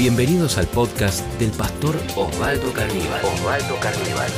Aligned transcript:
Bienvenidos 0.00 0.56
al 0.56 0.64
podcast 0.64 1.26
del 1.38 1.50
pastor 1.50 1.94
Osvaldo 2.16 2.72
Carníbal. 2.72 3.20
Osvaldo 3.22 3.76
Carníbal. 3.82 4.30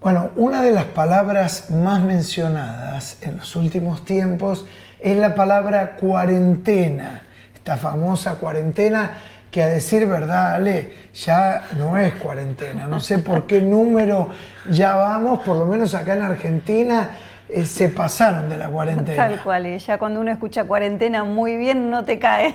Bueno, 0.00 0.30
una 0.36 0.62
de 0.62 0.70
las 0.70 0.84
palabras 0.84 1.68
más 1.72 2.00
mencionadas 2.00 3.20
en 3.22 3.38
los 3.38 3.56
últimos 3.56 4.04
tiempos 4.04 4.66
es 5.00 5.16
la 5.16 5.34
palabra 5.34 5.96
cuarentena. 5.96 7.22
Esta 7.52 7.76
famosa 7.76 8.36
cuarentena 8.36 9.18
que 9.50 9.64
a 9.64 9.66
decir 9.66 10.06
verdad, 10.06 10.54
Ale, 10.54 10.92
ya 11.12 11.64
no 11.76 11.98
es 11.98 12.14
cuarentena. 12.14 12.86
No 12.86 13.00
sé 13.00 13.18
por 13.18 13.48
qué 13.48 13.60
número 13.60 14.28
ya 14.70 14.94
vamos, 14.94 15.40
por 15.40 15.56
lo 15.56 15.66
menos 15.66 15.92
acá 15.96 16.14
en 16.14 16.22
Argentina 16.22 17.16
eh, 17.48 17.64
se 17.64 17.88
pasaron 17.88 18.48
de 18.48 18.56
la 18.56 18.68
cuarentena. 18.68 19.16
Tal 19.16 19.42
cual, 19.42 19.66
y 19.66 19.76
ya 19.80 19.98
cuando 19.98 20.20
uno 20.20 20.30
escucha 20.30 20.62
cuarentena 20.62 21.24
muy 21.24 21.56
bien 21.56 21.90
no 21.90 22.04
te 22.04 22.20
cae. 22.20 22.54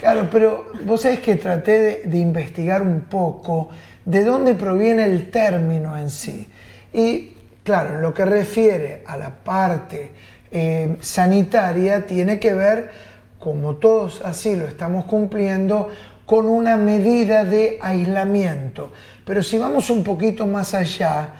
Claro, 0.00 0.28
pero 0.32 0.72
vos 0.86 1.02
sabés 1.02 1.20
que 1.20 1.36
traté 1.36 2.06
de, 2.06 2.18
investigar 2.18 2.80
un 2.80 3.02
poco 3.02 3.68
de 4.02 4.24
dónde 4.24 4.54
proviene 4.54 5.04
el 5.04 5.30
término 5.30 5.94
en 5.98 6.08
sí. 6.08 6.48
Y 6.90 7.34
claro, 7.62 8.00
lo 8.00 8.14
que 8.14 8.24
refiere 8.24 9.02
a 9.04 9.18
la 9.18 9.28
parte 9.28 10.10
eh, 10.50 10.96
sanitaria 11.00 12.06
tiene 12.06 12.38
que 12.38 12.54
ver, 12.54 12.90
como 13.38 13.74
todos 13.76 14.22
así 14.24 14.56
lo 14.56 14.66
estamos 14.66 15.04
cumpliendo, 15.04 15.90
con 16.24 16.46
una 16.46 16.78
medida 16.78 17.44
de 17.44 17.78
aislamiento. 17.82 18.92
Pero 19.26 19.42
si 19.42 19.58
vamos 19.58 19.90
un 19.90 20.02
poquito 20.02 20.46
más 20.46 20.72
allá, 20.72 21.34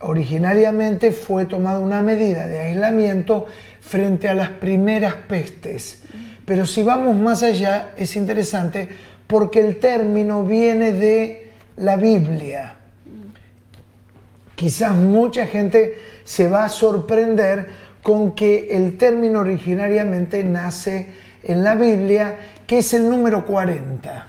originariamente 0.00 1.12
fue 1.12 1.44
tomada 1.44 1.78
una 1.78 2.00
medida 2.00 2.46
de 2.46 2.58
aislamiento 2.58 3.44
frente 3.82 4.30
a 4.30 4.34
las 4.34 4.48
primeras 4.48 5.12
pestes. 5.12 6.02
Pero 6.48 6.64
si 6.64 6.82
vamos 6.82 7.14
más 7.14 7.42
allá, 7.42 7.90
es 7.94 8.16
interesante 8.16 8.88
porque 9.26 9.60
el 9.60 9.78
término 9.78 10.44
viene 10.44 10.92
de 10.92 11.52
la 11.76 11.96
Biblia. 11.96 12.74
Quizás 14.54 14.94
mucha 14.94 15.46
gente 15.46 15.98
se 16.24 16.48
va 16.48 16.64
a 16.64 16.70
sorprender 16.70 17.68
con 18.02 18.32
que 18.34 18.68
el 18.70 18.96
término 18.96 19.40
originariamente 19.40 20.42
nace 20.42 21.08
en 21.42 21.62
la 21.62 21.74
Biblia, 21.74 22.38
que 22.66 22.78
es 22.78 22.94
el 22.94 23.10
número 23.10 23.44
40. 23.44 24.28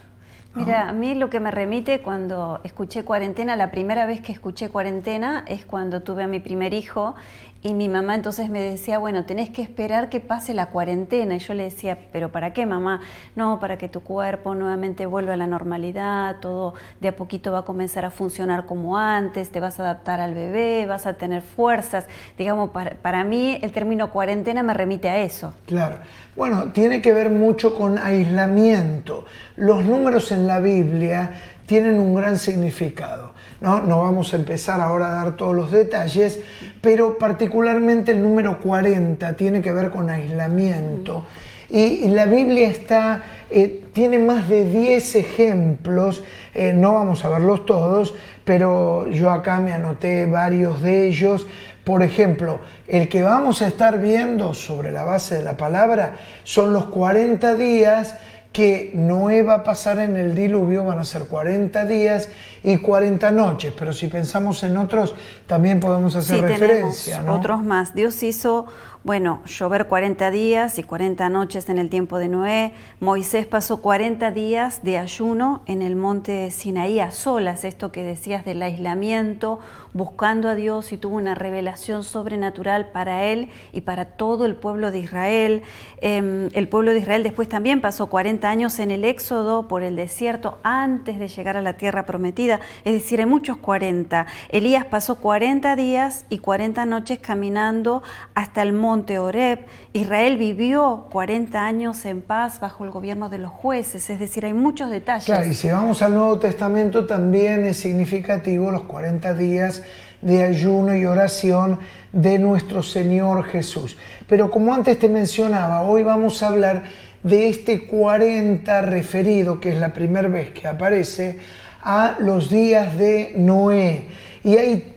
Mira, 0.55 0.89
a 0.89 0.91
mí 0.91 1.15
lo 1.15 1.29
que 1.29 1.39
me 1.39 1.51
remite 1.51 2.01
cuando 2.01 2.59
escuché 2.65 3.05
cuarentena, 3.05 3.55
la 3.55 3.71
primera 3.71 4.05
vez 4.05 4.19
que 4.19 4.33
escuché 4.33 4.67
cuarentena 4.67 5.45
es 5.47 5.63
cuando 5.63 6.01
tuve 6.01 6.23
a 6.23 6.27
mi 6.27 6.41
primer 6.41 6.73
hijo 6.73 7.15
y 7.61 7.73
mi 7.73 7.89
mamá 7.89 8.15
entonces 8.15 8.49
me 8.49 8.61
decía, 8.61 8.99
bueno, 8.99 9.25
tenés 9.25 9.49
que 9.49 9.61
esperar 9.61 10.07
que 10.07 10.21
pase 10.21 10.53
la 10.53 10.67
cuarentena. 10.67 11.35
Y 11.35 11.39
yo 11.39 11.53
le 11.53 11.63
decía, 11.63 11.97
¿pero 12.13 12.31
para 12.31 12.53
qué, 12.53 12.65
mamá? 12.65 13.01
No, 13.35 13.59
para 13.59 13.77
que 13.77 13.89
tu 13.89 13.99
cuerpo 13.99 14.55
nuevamente 14.55 15.05
vuelva 15.05 15.33
a 15.33 15.37
la 15.37 15.45
normalidad, 15.45 16.37
todo 16.39 16.75
de 17.01 17.09
a 17.09 17.15
poquito 17.17 17.51
va 17.51 17.59
a 17.59 17.65
comenzar 17.65 18.05
a 18.05 18.11
funcionar 18.11 18.65
como 18.65 18.97
antes, 18.97 19.49
te 19.49 19.59
vas 19.59 19.77
a 19.79 19.83
adaptar 19.83 20.21
al 20.21 20.35
bebé, 20.35 20.85
vas 20.85 21.05
a 21.05 21.15
tener 21.15 21.41
fuerzas. 21.41 22.05
Digamos, 22.37 22.69
para, 22.69 22.91
para 22.95 23.25
mí 23.25 23.59
el 23.61 23.73
término 23.73 24.09
cuarentena 24.09 24.63
me 24.63 24.73
remite 24.73 25.09
a 25.09 25.17
eso. 25.17 25.53
Claro. 25.65 25.97
Bueno, 26.37 26.71
tiene 26.71 27.01
que 27.01 27.11
ver 27.11 27.29
mucho 27.29 27.75
con 27.75 27.97
aislamiento. 27.97 29.25
Los 29.57 29.83
números 29.83 30.31
en 30.31 30.47
la 30.47 30.61
Biblia 30.61 31.33
tienen 31.65 31.99
un 31.99 32.15
gran 32.15 32.37
significado. 32.37 33.33
¿No? 33.61 33.81
no 33.81 34.01
vamos 34.01 34.33
a 34.33 34.37
empezar 34.37 34.81
ahora 34.81 35.07
a 35.07 35.23
dar 35.23 35.35
todos 35.35 35.55
los 35.55 35.71
detalles, 35.71 36.39
pero 36.81 37.17
particularmente 37.17 38.11
el 38.11 38.21
número 38.21 38.59
40 38.59 39.33
tiene 39.33 39.61
que 39.61 39.71
ver 39.71 39.89
con 39.89 40.09
aislamiento. 40.09 41.25
Y, 41.69 42.07
la 42.07 42.25
Biblia 42.25 42.67
está, 42.67 43.23
eh, 43.51 43.85
tiene 43.93 44.17
más 44.17 44.49
de 44.49 44.65
10 44.65 45.15
ejemplos, 45.15 46.23
eh, 46.55 46.73
no 46.73 46.95
vamos 46.95 47.23
a 47.23 47.29
verlos 47.29 47.65
todos, 47.65 48.15
pero 48.43 49.07
yo 49.07 49.29
acá 49.29 49.59
me 49.59 49.71
anoté 49.71 50.25
varios 50.25 50.81
de 50.81 51.07
ellos. 51.07 51.45
Por 51.83 52.01
ejemplo, 52.01 52.59
el 52.87 53.07
que 53.07 53.21
vamos 53.21 53.61
a 53.61 53.67
estar 53.67 53.99
viendo 53.99 54.55
sobre 54.55 54.91
la 54.91 55.03
base 55.03 55.35
de 55.35 55.43
la 55.43 55.57
palabra 55.57 56.13
son 56.43 56.73
los 56.73 56.85
40 56.85 57.53
días 57.55 58.15
que 58.51 58.91
Noé 58.95 59.43
va 59.43 59.55
a 59.55 59.63
pasar 59.63 59.99
en 59.99 60.17
el 60.17 60.33
diluvio, 60.33 60.83
van 60.83 60.99
a 60.99 61.05
ser 61.05 61.25
40 61.25 61.85
días 61.85 62.29
y 62.63 62.77
40 62.77 63.31
noches, 63.31 63.73
pero 63.77 63.93
si 63.93 64.07
pensamos 64.07 64.63
en 64.63 64.75
otros, 64.77 65.15
también 65.45 65.79
podemos 65.79 66.15
hacer 66.15 66.41
referencia. 66.41 67.21
¿no? 67.21 67.35
Otros 67.35 67.63
más. 67.63 67.93
Dios 67.93 68.23
hizo, 68.23 68.65
bueno, 69.03 69.41
llover 69.45 69.85
40 69.85 70.31
días 70.31 70.79
y 70.79 70.83
40 70.83 71.29
noches 71.29 71.69
en 71.69 71.77
el 71.77 71.89
tiempo 71.89 72.17
de 72.17 72.27
Noé. 72.27 72.73
Moisés 72.99 73.45
pasó 73.45 73.81
40 73.81 74.31
días 74.31 74.81
de 74.81 74.97
ayuno 74.97 75.61
en 75.67 75.83
el 75.83 75.95
monte 75.95 76.49
Sinaí 76.49 76.99
a 76.99 77.11
solas, 77.11 77.63
esto 77.63 77.91
que 77.91 78.03
decías 78.03 78.45
del 78.45 78.63
aislamiento, 78.63 79.59
buscando 79.93 80.49
a 80.49 80.55
Dios 80.55 80.91
y 80.91 80.97
tuvo 80.97 81.17
una 81.17 81.35
revelación 81.35 82.03
sobrenatural 82.03 82.89
para 82.89 83.25
él 83.25 83.49
y 83.71 83.81
para 83.81 84.05
todo 84.05 84.45
el 84.45 84.55
pueblo 84.55 84.91
de 84.91 84.99
Israel. 84.99 85.63
Em, 86.01 86.49
el 86.53 86.67
pueblo 86.67 86.91
de 86.91 86.99
Israel 86.99 87.23
después 87.23 87.49
también 87.49 87.81
pasó 87.81 88.07
40 88.07 88.49
años 88.49 88.79
en 88.79 88.91
el 88.91 89.03
éxodo 89.03 89.67
por 89.67 89.83
el 89.83 89.95
desierto 89.95 90.59
antes 90.63 91.19
de 91.19 91.27
llegar 91.27 91.57
a 91.57 91.61
la 91.61 91.73
tierra 91.73 92.05
prometida, 92.05 92.59
es 92.85 92.93
decir, 92.93 93.19
hay 93.19 93.25
muchos 93.25 93.57
40. 93.57 94.27
Elías 94.49 94.85
pasó 94.85 95.15
40 95.15 95.75
días 95.75 96.25
y 96.29 96.39
40 96.39 96.85
noches 96.85 97.19
caminando 97.19 98.03
hasta 98.35 98.61
el 98.61 98.73
monte 98.73 99.19
Horeb. 99.19 99.65
Israel 99.93 100.37
vivió 100.37 101.07
40 101.11 101.65
años 101.65 102.05
en 102.05 102.21
paz 102.21 102.59
bajo 102.59 102.85
el 102.85 102.91
gobierno 102.91 103.29
de 103.29 103.39
los 103.39 103.51
jueces, 103.51 104.09
es 104.09 104.19
decir, 104.19 104.45
hay 104.45 104.53
muchos 104.53 104.91
detalles. 104.91 105.25
Claro, 105.25 105.47
y 105.47 105.55
si 105.55 105.69
vamos 105.69 106.01
al 106.01 106.13
Nuevo 106.13 106.37
Testamento 106.37 107.05
también 107.05 107.65
es 107.65 107.77
significativo 107.77 108.71
los 108.71 108.83
40 108.83 109.33
días 109.33 109.83
de 110.21 110.43
ayuno 110.43 110.95
y 110.95 111.05
oración 111.05 111.79
de 112.11 112.39
nuestro 112.39 112.83
Señor 112.83 113.45
Jesús. 113.45 113.97
Pero 114.27 114.49
como 114.49 114.73
antes 114.73 114.99
te 114.99 115.09
mencionaba, 115.09 115.81
hoy 115.81 116.03
vamos 116.03 116.41
a 116.43 116.47
hablar 116.47 116.83
de 117.23 117.49
este 117.49 117.87
40 117.87 118.81
referido, 118.81 119.59
que 119.59 119.69
es 119.69 119.77
la 119.77 119.93
primera 119.93 120.27
vez 120.27 120.51
que 120.51 120.67
aparece, 120.67 121.39
a 121.81 122.17
los 122.19 122.49
días 122.49 122.97
de 122.97 123.33
Noé. 123.35 124.07
Y 124.43 124.57
hay 124.57 124.95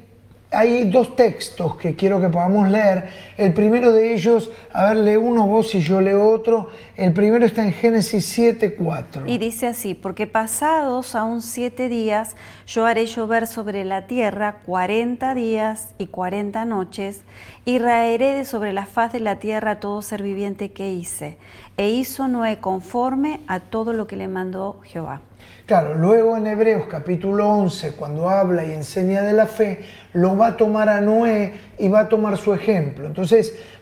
hay 0.52 0.84
dos 0.84 1.16
textos 1.16 1.76
que 1.76 1.96
quiero 1.96 2.20
que 2.20 2.28
podamos 2.28 2.68
leer. 2.68 3.08
El 3.42 3.54
primero 3.54 3.90
de 3.90 4.14
ellos, 4.14 4.52
a 4.72 4.90
ver, 4.90 4.98
lee 4.98 5.16
uno 5.16 5.48
vos 5.48 5.74
y 5.74 5.80
yo 5.80 6.00
leo 6.00 6.30
otro. 6.30 6.68
El 6.94 7.12
primero 7.12 7.44
está 7.44 7.64
en 7.64 7.72
Génesis 7.72 8.24
7, 8.26 8.76
4. 8.76 9.24
Y 9.26 9.36
dice 9.38 9.66
así, 9.66 9.94
porque 9.94 10.28
pasados 10.28 11.16
aún 11.16 11.42
siete 11.42 11.88
días, 11.88 12.36
yo 12.68 12.86
haré 12.86 13.06
llover 13.06 13.48
sobre 13.48 13.84
la 13.84 14.06
tierra 14.06 14.60
cuarenta 14.64 15.34
días 15.34 15.88
y 15.98 16.06
cuarenta 16.06 16.64
noches, 16.64 17.22
y 17.64 17.80
raeré 17.80 18.34
de 18.34 18.44
sobre 18.44 18.72
la 18.72 18.86
faz 18.86 19.12
de 19.12 19.18
la 19.18 19.40
tierra 19.40 19.80
todo 19.80 20.02
ser 20.02 20.22
viviente 20.22 20.70
que 20.70 20.92
hice. 20.92 21.36
E 21.76 21.90
hizo 21.90 22.28
Noé 22.28 22.58
conforme 22.58 23.40
a 23.48 23.58
todo 23.58 23.92
lo 23.92 24.06
que 24.06 24.14
le 24.14 24.28
mandó 24.28 24.78
Jehová. 24.84 25.20
Claro, 25.66 25.94
luego 25.94 26.36
en 26.36 26.46
Hebreos 26.48 26.84
capítulo 26.90 27.48
11, 27.48 27.92
cuando 27.92 28.28
habla 28.28 28.64
y 28.64 28.72
enseña 28.72 29.22
de 29.22 29.32
la 29.32 29.46
fe, 29.46 29.80
lo 30.12 30.36
va 30.36 30.48
a 30.48 30.56
tomar 30.56 30.88
a 30.88 31.00
Noé 31.00 31.54
y 31.78 31.88
va 31.88 32.00
a 32.00 32.08
tomar 32.08 32.36
su 32.36 32.52
ejemplo. 32.52 33.06
Entonces, 33.06 33.31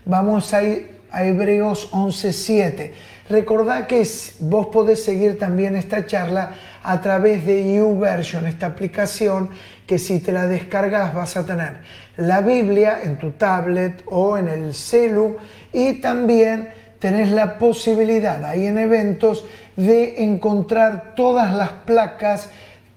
vamos 0.05 0.53
a 0.55 0.63
ir 0.63 1.01
a 1.11 1.25
Hebreos 1.25 1.89
11, 1.93 2.33
7. 2.33 2.95
Recordad 3.29 3.87
que 3.87 4.07
vos 4.41 4.67
podés 4.67 5.05
seguir 5.05 5.39
también 5.39 5.77
esta 5.77 6.07
charla 6.07 6.53
a 6.83 7.01
través 7.01 7.47
de 7.47 7.75
YouVersion, 7.75 8.47
esta 8.47 8.67
aplicación 8.67 9.51
que 9.87 9.99
si 9.99 10.21
te 10.21 10.33
la 10.33 10.47
descargas 10.47 11.15
vas 11.15 11.37
a 11.37 11.45
tener 11.45 11.79
la 12.17 12.41
Biblia 12.41 13.01
en 13.03 13.19
tu 13.19 13.33
tablet 13.33 14.03
o 14.07 14.37
en 14.37 14.49
el 14.49 14.75
celu 14.75 15.37
y 15.73 15.95
también 15.95 16.71
tenés 16.99 17.31
la 17.31 17.59
posibilidad 17.59 18.45
ahí 18.45 18.67
en 18.67 18.79
eventos 18.79 19.45
de 19.77 20.23
encontrar 20.25 21.15
todas 21.15 21.55
las 21.55 21.71
placas 21.71 22.51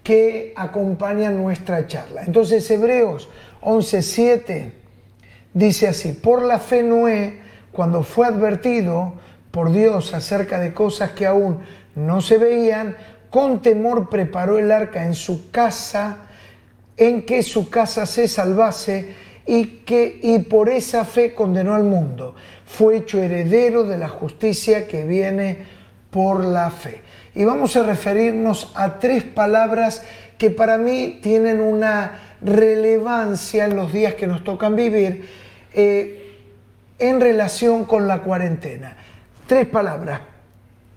que 0.03 0.53
acompañan 0.55 1.37
nuestra 1.37 1.87
charla. 1.87 2.23
Entonces 2.25 2.69
Hebreos 2.69 3.29
11.7 3.61 4.82
dice 5.53 5.87
así, 5.87 6.13
por 6.13 6.43
la 6.43 6.59
fe 6.59 6.83
Noé, 6.83 7.41
cuando 7.71 8.03
fue 8.03 8.27
advertido 8.27 9.15
por 9.51 9.71
Dios 9.71 10.13
acerca 10.13 10.59
de 10.59 10.73
cosas 10.73 11.11
que 11.11 11.25
aún 11.25 11.59
no 11.95 12.21
se 12.21 12.37
veían, 12.37 12.97
con 13.29 13.61
temor 13.61 14.09
preparó 14.09 14.57
el 14.59 14.71
arca 14.71 15.05
en 15.05 15.15
su 15.15 15.49
casa, 15.49 16.17
en 16.97 17.25
que 17.25 17.41
su 17.43 17.69
casa 17.69 18.05
se 18.05 18.27
salvase 18.27 19.15
y 19.45 19.65
que 19.85 20.19
y 20.21 20.39
por 20.39 20.69
esa 20.69 21.05
fe 21.05 21.33
condenó 21.33 21.75
al 21.75 21.83
mundo. 21.83 22.35
Fue 22.65 22.97
hecho 22.97 23.21
heredero 23.21 23.83
de 23.83 23.97
la 23.97 24.09
justicia 24.09 24.87
que 24.87 25.03
viene 25.03 25.65
por 26.11 26.43
la 26.43 26.69
fe. 26.69 27.01
Y 27.35 27.43
vamos 27.43 27.75
a 27.75 27.83
referirnos 27.83 28.71
a 28.75 28.99
tres 28.99 29.23
palabras 29.23 30.03
que 30.37 30.51
para 30.51 30.77
mí 30.77 31.19
tienen 31.21 31.59
una 31.59 32.37
relevancia 32.41 33.65
en 33.65 33.75
los 33.75 33.91
días 33.91 34.13
que 34.15 34.27
nos 34.27 34.43
tocan 34.43 34.75
vivir 34.75 35.42
eh, 35.73 36.37
en 36.99 37.21
relación 37.21 37.85
con 37.85 38.07
la 38.07 38.21
cuarentena. 38.21 38.95
Tres 39.47 39.67
palabras. 39.67 40.21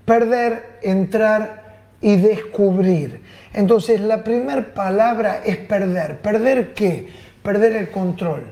Perder, 0.05 0.79
entrar, 0.81 1.67
y 2.01 2.15
descubrir. 2.17 3.21
Entonces 3.53 3.99
la 4.01 4.23
primera 4.23 4.73
palabra 4.73 5.41
es 5.43 5.57
perder. 5.57 6.19
¿Perder 6.19 6.73
qué? 6.73 7.07
Perder 7.41 7.75
el 7.75 7.89
control. 7.89 8.43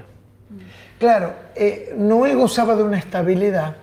Claro, 1.00 1.34
eh, 1.56 1.94
gozaba 2.34 2.76
de 2.76 2.84
una 2.84 2.98
estabilidad, 2.98 3.76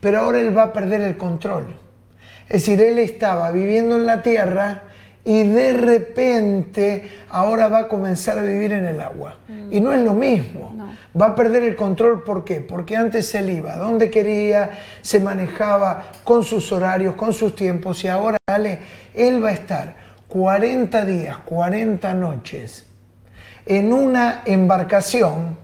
pero 0.00 0.20
ahora 0.20 0.40
él 0.40 0.56
va 0.56 0.64
a 0.64 0.72
perder 0.72 1.00
el 1.00 1.16
control. 1.16 1.74
Es 2.48 2.66
decir, 2.66 2.80
él 2.80 2.98
estaba 2.98 3.50
viviendo 3.50 3.96
en 3.96 4.06
la 4.06 4.22
tierra 4.22 4.82
y 5.24 5.44
de 5.44 5.72
repente 5.74 7.10
ahora 7.30 7.68
va 7.68 7.78
a 7.80 7.88
comenzar 7.88 8.38
a 8.38 8.42
vivir 8.42 8.72
en 8.72 8.86
el 8.86 9.00
agua. 9.00 9.36
Y 9.70 9.80
no 9.80 9.92
es 9.92 10.00
lo 10.00 10.14
mismo. 10.14 10.76
Va 11.20 11.26
a 11.26 11.34
perder 11.34 11.62
el 11.62 11.76
control, 11.76 12.24
¿por 12.24 12.44
qué? 12.44 12.60
Porque 12.60 12.96
antes 12.96 13.34
él 13.34 13.50
iba 13.50 13.76
donde 13.76 14.10
quería, 14.10 14.70
se 15.00 15.20
manejaba 15.20 16.04
con 16.24 16.42
sus 16.42 16.72
horarios, 16.72 17.14
con 17.14 17.32
sus 17.32 17.54
tiempos 17.54 18.02
y 18.04 18.08
ahora 18.08 18.38
dale, 18.46 18.78
él 19.14 19.44
va 19.44 19.50
a 19.50 19.52
estar 19.52 19.94
40 20.28 21.04
días, 21.04 21.36
40 21.44 22.14
noches 22.14 22.86
en 23.66 23.92
una 23.92 24.42
embarcación 24.44 25.56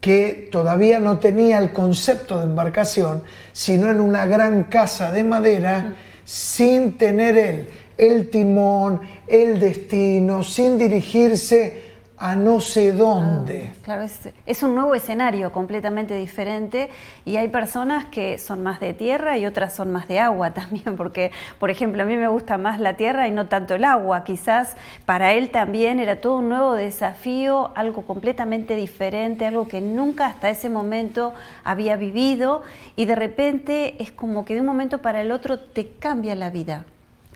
que 0.00 0.48
todavía 0.50 0.98
no 0.98 1.18
tenía 1.18 1.58
el 1.58 1.72
concepto 1.72 2.38
de 2.38 2.44
embarcación, 2.44 3.22
sino 3.52 3.90
en 3.90 4.00
una 4.00 4.26
gran 4.26 4.64
casa 4.64 5.12
de 5.12 5.22
madera, 5.22 5.94
sin 6.24 6.98
tener 6.98 7.36
él 7.36 7.68
el 8.02 8.30
timón, 8.30 9.00
el 9.28 9.60
destino, 9.60 10.42
sin 10.42 10.76
dirigirse 10.76 11.92
a 12.16 12.34
no 12.34 12.60
sé 12.60 12.90
dónde. 12.90 13.70
Claro, 13.82 14.02
es, 14.44 14.62
un 14.64 14.74
nuevo 14.74 14.96
escenario 14.96 15.52
completamente 15.52 16.16
diferente 16.16 16.88
y 17.24 17.36
hay 17.36 17.46
personas 17.46 18.06
que 18.06 18.38
son 18.38 18.64
más 18.64 18.80
de 18.80 18.92
tierra 18.92 19.38
y 19.38 19.46
otras 19.46 19.76
son 19.76 19.92
más 19.92 20.08
de 20.08 20.18
agua 20.18 20.50
también, 20.54 20.96
porque, 20.96 21.30
por 21.60 21.70
ejemplo, 21.70 22.02
a 22.02 22.04
mí 22.04 22.16
me 22.16 22.26
gusta 22.26 22.58
más 22.58 22.80
la 22.80 22.94
tierra 22.94 23.28
y 23.28 23.30
no 23.30 23.46
tanto 23.46 23.76
el 23.76 23.84
agua. 23.84 24.24
Quizás 24.24 24.74
para 25.06 25.32
él 25.34 25.50
también 25.50 26.00
era 26.00 26.20
todo 26.20 26.38
un 26.38 26.48
nuevo 26.48 26.74
desafío, 26.74 27.70
algo 27.76 28.02
completamente 28.02 28.74
diferente, 28.74 29.46
algo 29.46 29.68
que 29.68 29.80
nunca 29.80 30.26
hasta 30.26 30.50
ese 30.50 30.68
momento 30.70 31.34
había 31.62 31.94
vivido 31.94 32.62
y 32.96 33.04
de 33.04 33.14
repente 33.14 34.02
es 34.02 34.10
como 34.10 34.44
que 34.44 34.54
de 34.54 34.60
un 34.60 34.66
momento 34.66 34.98
para 34.98 35.20
el 35.20 35.30
otro 35.30 35.60
te 35.60 35.90
cambia 36.00 36.34
la 36.34 36.50
vida 36.50 36.84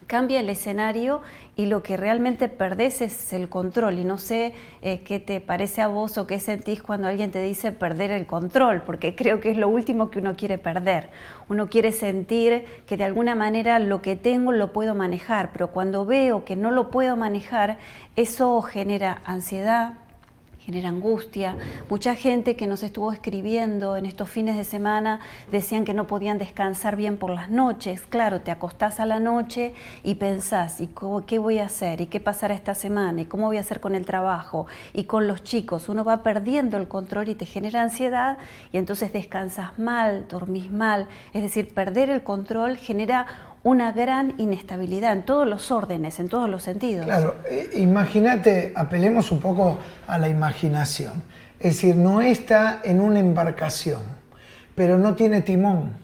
cambia 0.06 0.40
el 0.40 0.48
escenario 0.48 1.22
y 1.56 1.66
lo 1.66 1.82
que 1.82 1.96
realmente 1.96 2.48
perdés 2.48 3.00
es 3.00 3.32
el 3.32 3.48
control. 3.48 3.98
Y 3.98 4.04
no 4.04 4.18
sé 4.18 4.54
eh, 4.82 5.00
qué 5.00 5.18
te 5.18 5.40
parece 5.40 5.82
a 5.82 5.88
vos 5.88 6.18
o 6.18 6.26
qué 6.26 6.38
sentís 6.38 6.82
cuando 6.82 7.08
alguien 7.08 7.30
te 7.30 7.42
dice 7.42 7.72
perder 7.72 8.10
el 8.10 8.26
control, 8.26 8.82
porque 8.82 9.14
creo 9.16 9.40
que 9.40 9.50
es 9.50 9.56
lo 9.56 9.68
último 9.68 10.10
que 10.10 10.18
uno 10.18 10.36
quiere 10.36 10.58
perder. 10.58 11.10
Uno 11.48 11.68
quiere 11.68 11.92
sentir 11.92 12.64
que 12.86 12.96
de 12.96 13.04
alguna 13.04 13.34
manera 13.34 13.78
lo 13.78 14.02
que 14.02 14.16
tengo 14.16 14.52
lo 14.52 14.72
puedo 14.72 14.94
manejar, 14.94 15.50
pero 15.52 15.68
cuando 15.68 16.04
veo 16.04 16.44
que 16.44 16.56
no 16.56 16.70
lo 16.70 16.90
puedo 16.90 17.16
manejar, 17.16 17.78
eso 18.16 18.60
genera 18.62 19.22
ansiedad, 19.24 19.94
genera 20.66 20.88
angustia. 20.88 21.56
Mucha 21.88 22.16
gente 22.16 22.56
que 22.56 22.66
nos 22.66 22.82
estuvo 22.82 23.12
escribiendo 23.12 23.96
en 23.96 24.04
estos 24.04 24.28
fines 24.28 24.56
de 24.56 24.64
semana 24.64 25.20
decían 25.52 25.84
que 25.84 25.94
no 25.94 26.08
podían 26.08 26.38
descansar 26.38 26.96
bien 26.96 27.18
por 27.18 27.30
las 27.30 27.50
noches. 27.50 28.02
Claro, 28.08 28.40
te 28.40 28.50
acostás 28.50 28.98
a 28.98 29.06
la 29.06 29.20
noche 29.20 29.74
y 30.02 30.16
pensás, 30.16 30.80
¿y 30.80 30.90
qué 31.26 31.38
voy 31.38 31.60
a 31.60 31.66
hacer? 31.66 32.00
¿Y 32.00 32.06
qué 32.06 32.18
pasará 32.18 32.52
esta 32.52 32.74
semana? 32.74 33.20
¿Y 33.20 33.26
cómo 33.26 33.46
voy 33.46 33.58
a 33.58 33.60
hacer 33.60 33.78
con 33.78 33.94
el 33.94 34.04
trabajo? 34.04 34.66
¿Y 34.92 35.04
con 35.04 35.28
los 35.28 35.44
chicos? 35.44 35.88
Uno 35.88 36.02
va 36.02 36.24
perdiendo 36.24 36.78
el 36.78 36.88
control 36.88 37.28
y 37.28 37.36
te 37.36 37.46
genera 37.46 37.82
ansiedad 37.82 38.38
y 38.72 38.78
entonces 38.78 39.12
descansas 39.12 39.78
mal, 39.78 40.26
dormís 40.28 40.68
mal. 40.72 41.06
Es 41.32 41.42
decir, 41.42 41.72
perder 41.74 42.10
el 42.10 42.24
control 42.24 42.76
genera 42.76 43.45
una 43.66 43.90
gran 43.90 44.34
inestabilidad 44.38 45.12
en 45.12 45.24
todos 45.24 45.44
los 45.44 45.72
órdenes, 45.72 46.20
en 46.20 46.28
todos 46.28 46.48
los 46.48 46.62
sentidos. 46.62 47.04
Claro, 47.04 47.34
eh, 47.50 47.70
imagínate, 47.74 48.72
apelemos 48.76 49.32
un 49.32 49.40
poco 49.40 49.80
a 50.06 50.18
la 50.18 50.28
imaginación. 50.28 51.24
Es 51.58 51.74
decir, 51.74 51.96
no 51.96 52.20
está 52.20 52.80
en 52.84 53.00
una 53.00 53.18
embarcación, 53.18 54.02
pero 54.76 54.98
no 54.98 55.16
tiene 55.16 55.42
timón. 55.42 55.96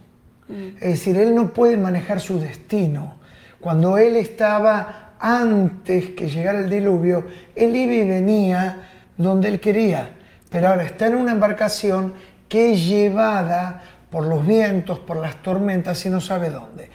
Mm. 0.49 0.77
Es 0.81 0.91
decir, 0.91 1.17
él 1.17 1.37
no 1.37 1.53
puede 1.53 1.77
manejar 1.77 2.21
su 2.21 2.41
destino. 2.41 3.15
Cuando 3.61 3.97
él 3.97 4.17
estaba 4.17 5.13
antes 5.21 6.11
que 6.17 6.29
llegara 6.29 6.59
el 6.59 6.69
diluvio, 6.69 7.29
él 7.55 7.77
iba 7.77 7.93
y 7.93 8.09
venía 8.09 8.89
donde 9.17 9.47
él 9.47 9.61
quería, 9.61 10.11
pero 10.51 10.67
ahora 10.67 10.83
está 10.83 11.07
en 11.07 11.15
una 11.15 11.31
embarcación 11.31 12.15
que 12.49 12.73
es 12.73 12.85
llevada 12.89 13.85
por 14.11 14.27
los 14.27 14.45
vientos, 14.45 14.99
por 14.99 15.19
las 15.19 15.41
tormentas 15.45 16.05
y 16.05 16.11
no 16.11 16.21
sabe 16.21 16.51
dónde 16.51 16.91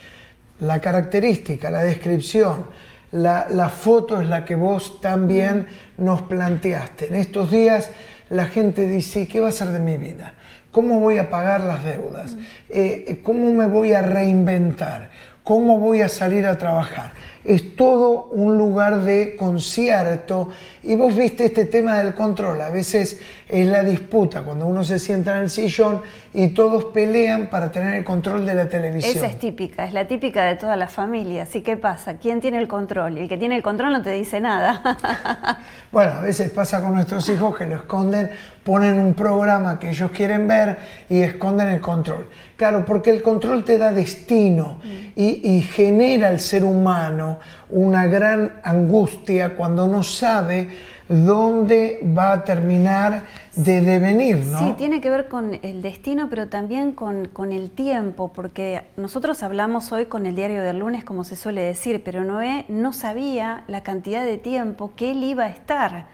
la 0.60 0.80
característica, 0.80 1.70
la 1.70 1.84
descripción, 1.84 2.66
la, 3.12 3.70
foto 3.70 4.22
es 4.22 4.28
la 4.28 4.44
que 4.46 4.56
vos 4.56 5.00
también 5.02 5.68
nos 5.98 6.24
planteaste. 6.24 7.08
En 7.08 7.16
estos 7.16 7.52
días 7.52 7.92
la 8.30 8.46
gente 8.46 8.88
dice, 8.88 9.28
¿qué 9.28 9.40
va 9.40 9.50
a 9.50 9.52
ser 9.52 9.70
de 9.70 9.80
mi 9.80 9.98
vida? 9.98 10.34
¿Cómo 10.72 11.00
voy 11.00 11.18
a 11.18 11.30
pagar 11.30 11.62
las 11.62 11.84
deudas? 11.84 12.36
Eh, 12.70 13.22
¿Cómo 13.24 13.54
me 13.54 13.68
voy 13.68 13.94
a 13.94 14.02
reinventar? 14.02 15.10
¿Cómo 15.44 15.80
voy 15.80 16.02
a 16.02 16.10
salir 16.10 16.46
a 16.46 16.58
trabajar? 16.58 17.14
es 17.48 17.78
todo 17.78 18.26
un 18.26 18.58
lugar 18.58 19.04
de 19.04 19.38
concierto. 19.38 20.50
Y 20.84 20.96
vos 20.96 21.16
viste 21.16 21.46
este 21.46 21.66
tema 21.66 21.98
del 21.98 22.14
control, 22.14 22.60
a 22.62 22.70
veces 22.70 23.20
es 23.48 23.68
la 23.68 23.84
disputa, 23.84 24.42
cuando 24.42 24.68
uno 24.68 24.84
se 24.84 25.00
sienta 25.00 25.38
en 25.38 25.44
el 25.44 25.50
sillón 25.50 26.02
y 26.40 26.50
todos 26.50 26.86
pelean 26.86 27.48
para 27.48 27.72
tener 27.72 27.96
el 27.96 28.04
control 28.04 28.46
de 28.46 28.54
la 28.54 28.70
televisión. 28.70 29.18
Esa 29.18 29.26
es 29.26 29.40
típica, 29.40 29.86
es 29.86 29.94
la 29.94 30.06
típica 30.06 30.44
de 30.46 30.56
toda 30.56 30.76
la 30.76 30.88
familia. 30.88 31.42
Así 31.42 31.64
que 31.64 31.78
pasa, 31.78 32.18
¿quién 32.18 32.42
tiene 32.42 32.60
el 32.60 32.68
control? 32.68 33.18
Y 33.18 33.22
el 33.22 33.28
que 33.28 33.40
tiene 33.40 33.56
el 33.56 33.64
control 33.64 33.92
no 33.92 34.04
te 34.04 34.12
dice 34.12 34.40
nada. 34.40 35.60
bueno, 35.92 36.12
a 36.12 36.22
veces 36.22 36.52
pasa 36.52 36.80
con 36.80 36.94
nuestros 36.94 37.28
hijos 37.30 37.58
que 37.58 37.66
lo 37.66 37.78
esconden, 37.78 38.30
ponen 38.64 39.00
un 39.00 39.16
programa 39.16 39.80
que 39.80 39.90
ellos 39.90 40.12
quieren 40.12 40.48
ver 40.48 40.78
y 41.10 41.22
esconden 41.22 41.70
el 41.70 41.82
control. 41.82 42.28
Claro, 42.56 42.86
porque 42.86 43.10
el 43.10 43.24
control 43.24 43.64
te 43.64 43.80
da 43.80 43.92
destino 43.92 44.80
y, 45.16 45.62
genera 45.62 46.28
al 46.28 46.40
ser 46.40 46.64
humano 46.64 47.40
una 47.72 48.06
gran 48.06 48.60
angustia 48.64 49.56
cuando 49.56 49.88
no 49.88 50.04
sabe 50.04 50.70
dónde 51.10 52.00
va 52.18 52.34
a 52.34 52.44
terminar 52.44 53.24
de 53.56 53.82
devenir, 53.82 54.38
¿no? 54.46 54.60
Sí, 54.60 54.74
tiene 54.78 55.02
que 55.02 55.10
ver 55.10 55.28
con 55.28 55.60
el 55.62 55.82
destino, 55.82 56.30
pero 56.30 56.48
también 56.48 56.92
con, 56.92 57.28
con, 57.28 57.52
el 57.52 57.72
tiempo, 57.72 58.32
porque 58.34 58.84
nosotros 58.98 59.42
hablamos 59.44 59.92
hoy 59.92 60.06
con 60.06 60.26
el 60.26 60.36
diario 60.36 60.62
del 60.64 60.80
lunes, 60.80 61.04
como 61.04 61.24
se 61.24 61.36
suele 61.36 61.62
decir, 61.62 62.04
pero 62.04 62.24
Noé 62.24 62.66
no 62.68 62.94
sabía 62.94 63.64
la 63.68 63.82
cantidad 63.82 64.26
de 64.26 64.38
tiempo 64.38 64.92
que 64.96 65.12
él 65.12 65.24
iba 65.24 65.46
a 65.46 65.50
estar. 65.50 66.08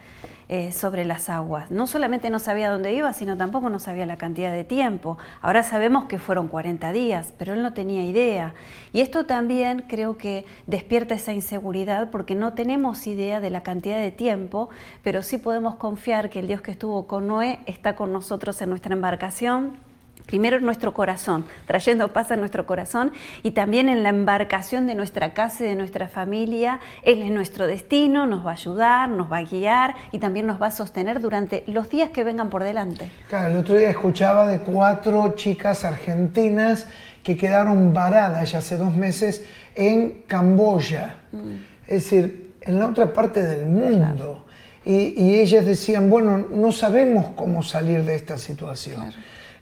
Eh, 0.49 0.73
sobre 0.73 1.05
las 1.05 1.29
aguas. 1.29 1.71
No 1.71 1.87
solamente 1.87 2.29
no 2.29 2.37
sabía 2.37 2.69
dónde 2.69 2.93
iba, 2.93 3.13
sino 3.13 3.37
tampoco 3.37 3.69
no 3.69 3.79
sabía 3.79 4.05
la 4.05 4.17
cantidad 4.17 4.51
de 4.51 4.65
tiempo. 4.65 5.17
Ahora 5.41 5.63
sabemos 5.63 6.03
que 6.05 6.19
fueron 6.19 6.49
40 6.49 6.91
días, 6.91 7.33
pero 7.37 7.53
él 7.53 7.63
no 7.63 7.71
tenía 7.71 8.03
idea. 8.03 8.53
Y 8.91 8.99
esto 8.99 9.25
también 9.25 9.85
creo 9.87 10.17
que 10.17 10.45
despierta 10.67 11.15
esa 11.15 11.31
inseguridad 11.31 12.11
porque 12.11 12.35
no 12.35 12.53
tenemos 12.53 13.07
idea 13.07 13.39
de 13.39 13.51
la 13.51 13.63
cantidad 13.63 13.97
de 13.97 14.11
tiempo, 14.11 14.69
pero 15.01 15.21
sí 15.21 15.37
podemos 15.37 15.75
confiar 15.75 16.29
que 16.29 16.39
el 16.39 16.47
Dios 16.47 16.59
que 16.59 16.71
estuvo 16.71 17.07
con 17.07 17.25
Noé 17.25 17.59
está 17.65 17.95
con 17.95 18.11
nosotros 18.11 18.61
en 18.61 18.69
nuestra 18.69 18.93
embarcación 18.93 19.92
Primero 20.25 20.57
en 20.57 20.63
nuestro 20.63 20.93
corazón, 20.93 21.45
trayendo 21.67 22.13
paz 22.13 22.31
a 22.31 22.35
nuestro 22.35 22.65
corazón 22.65 23.11
y 23.43 23.51
también 23.51 23.89
en 23.89 24.03
la 24.03 24.09
embarcación 24.09 24.87
de 24.87 24.95
nuestra 24.95 25.33
casa 25.33 25.63
y 25.63 25.67
de 25.67 25.75
nuestra 25.75 26.07
familia. 26.07 26.79
Él 27.03 27.21
es 27.21 27.31
nuestro 27.31 27.67
destino, 27.67 28.25
nos 28.25 28.45
va 28.45 28.51
a 28.51 28.53
ayudar, 28.53 29.09
nos 29.09 29.31
va 29.31 29.37
a 29.37 29.43
guiar 29.43 29.95
y 30.11 30.19
también 30.19 30.47
nos 30.47 30.61
va 30.61 30.67
a 30.67 30.71
sostener 30.71 31.19
durante 31.19 31.63
los 31.67 31.89
días 31.89 32.09
que 32.11 32.23
vengan 32.23 32.49
por 32.49 32.63
delante. 32.63 33.11
Claro, 33.27 33.51
el 33.51 33.57
otro 33.57 33.75
día 33.75 33.89
escuchaba 33.89 34.47
de 34.47 34.59
cuatro 34.59 35.33
chicas 35.35 35.83
argentinas 35.83 36.87
que 37.21 37.37
quedaron 37.37 37.93
varadas 37.93 38.51
ya 38.51 38.59
hace 38.59 38.77
dos 38.77 38.95
meses 38.95 39.43
en 39.75 40.23
Camboya, 40.27 41.15
mm. 41.31 41.55
es 41.87 42.03
decir, 42.03 42.53
en 42.61 42.79
la 42.79 42.87
otra 42.87 43.11
parte 43.11 43.43
del 43.43 43.65
mundo. 43.65 44.45
Y, 44.85 45.35
ellas 45.39 45.65
decían, 45.65 46.09
bueno, 46.09 46.45
no 46.51 46.73
sabemos 46.73 47.27
cómo 47.37 47.63
salir 47.63 48.03
de 48.03 48.15
esta 48.15 48.37
situación. 48.37 49.13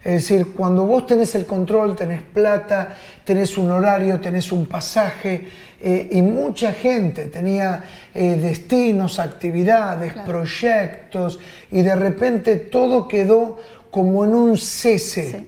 Es 0.04 0.28
decir, 0.28 0.54
cuando 0.54 0.86
vos 0.86 1.06
tenés 1.06 1.36
el 1.36 1.46
control, 1.46 1.96
tenés 1.96 2.22
plata, 2.24 2.98
tenés 3.24 3.56
un 3.58 3.70
horario, 3.70 4.20
tenés 4.20 4.52
un 4.52 4.66
pasaje, 4.66 5.48
eh, 5.80 6.10
y 6.12 6.22
mucha 6.22 6.74
gente 6.74 7.26
tenía 7.26 7.84
eh, 8.14 8.36
destinos, 8.36 9.20
actividades, 9.20 10.14
proyectos, 10.26 11.40
y 11.72 11.84
de 11.84 11.96
repente 11.96 12.56
todo 12.56 13.08
quedó 13.08 13.60
como 13.92 14.26
en 14.26 14.34
un 14.34 14.58
cese. 14.58 15.48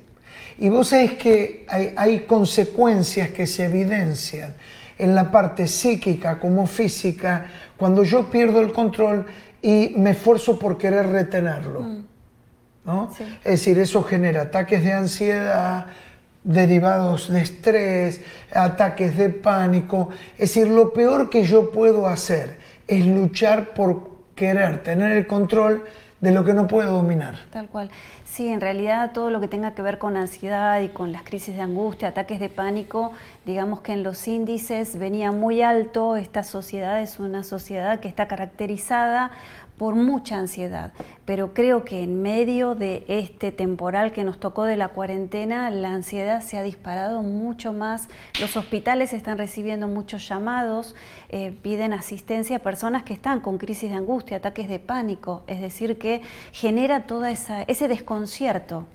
Y 0.59 0.69
vos 0.69 0.89
sabés 0.89 1.13
que 1.13 1.65
hay, 1.67 1.93
hay 1.95 2.19
consecuencias 2.21 3.29
que 3.29 3.47
se 3.47 3.65
evidencian 3.65 4.53
en 4.99 5.15
la 5.15 5.31
parte 5.31 5.67
psíquica 5.67 6.39
como 6.39 6.67
física 6.67 7.47
cuando 7.75 8.03
yo 8.03 8.29
pierdo 8.29 8.61
el 8.61 8.71
control 8.71 9.25
y 9.61 9.93
me 9.97 10.11
esfuerzo 10.11 10.59
por 10.59 10.77
querer 10.77 11.07
retenerlo. 11.07 11.81
Mm. 11.81 12.12
Es 13.43 13.51
decir, 13.51 13.79
eso 13.79 14.03
genera 14.03 14.43
ataques 14.43 14.83
de 14.83 14.93
ansiedad, 14.93 15.87
derivados 16.43 17.29
de 17.29 17.41
estrés, 17.41 18.21
ataques 18.53 19.17
de 19.17 19.29
pánico. 19.29 20.09
Es 20.33 20.53
decir, 20.53 20.67
lo 20.67 20.91
peor 20.91 21.29
que 21.29 21.43
yo 21.43 21.71
puedo 21.71 22.07
hacer 22.07 22.57
es 22.87 23.05
luchar 23.05 23.73
por 23.73 24.11
querer 24.35 24.83
tener 24.83 25.13
el 25.13 25.27
control 25.27 25.85
de 26.19 26.31
lo 26.31 26.43
que 26.43 26.53
no 26.53 26.67
puedo 26.67 26.91
dominar. 26.91 27.35
Tal 27.51 27.67
cual. 27.67 27.89
Sí, 28.25 28.47
en 28.47 28.61
realidad 28.61 29.11
todo 29.13 29.29
lo 29.29 29.39
que 29.39 29.47
tenga 29.47 29.75
que 29.75 29.83
ver 29.83 29.99
con 29.99 30.17
ansiedad 30.17 30.81
y 30.81 30.89
con 30.89 31.11
las 31.11 31.21
crisis 31.21 31.55
de 31.55 31.61
angustia, 31.61 32.07
ataques 32.07 32.39
de 32.39 32.49
pánico, 32.49 33.13
digamos 33.45 33.81
que 33.81 33.93
en 33.93 34.03
los 34.03 34.27
índices 34.27 34.97
venía 34.97 35.31
muy 35.31 35.61
alto. 35.61 36.15
Esta 36.15 36.43
sociedad 36.43 37.01
es 37.01 37.19
una 37.19 37.43
sociedad 37.43 37.99
que 37.99 38.07
está 38.07 38.27
caracterizada 38.27 39.31
por 39.77 39.95
mucha 39.95 40.37
ansiedad, 40.37 40.93
pero 41.25 41.53
creo 41.53 41.83
que 41.83 42.03
en 42.03 42.21
medio 42.21 42.75
de 42.75 43.03
este 43.07 43.51
temporal 43.51 44.11
que 44.11 44.23
nos 44.23 44.39
tocó 44.39 44.65
de 44.65 44.77
la 44.77 44.89
cuarentena, 44.89 45.69
la 45.71 45.89
ansiedad 45.89 46.41
se 46.41 46.57
ha 46.57 46.63
disparado 46.63 47.23
mucho 47.23 47.73
más. 47.73 48.07
Los 48.39 48.55
hospitales 48.55 49.13
están 49.13 49.37
recibiendo 49.39 49.87
muchos 49.87 50.27
llamados, 50.29 50.95
eh, 51.29 51.53
piden 51.63 51.91
asistencia 51.91 52.57
a 52.57 52.59
personas 52.59 53.03
que 53.03 53.13
están 53.13 53.39
con 53.39 53.57
crisis 53.57 53.89
de 53.89 53.97
angustia, 53.97 54.37
ataques 54.37 54.69
de 54.69 54.79
pánico, 54.79 55.43
es 55.47 55.59
decir, 55.59 55.97
que 55.97 56.21
genera 56.51 57.07
todo 57.07 57.25
ese 57.25 57.87
desconcierto 57.87 58.85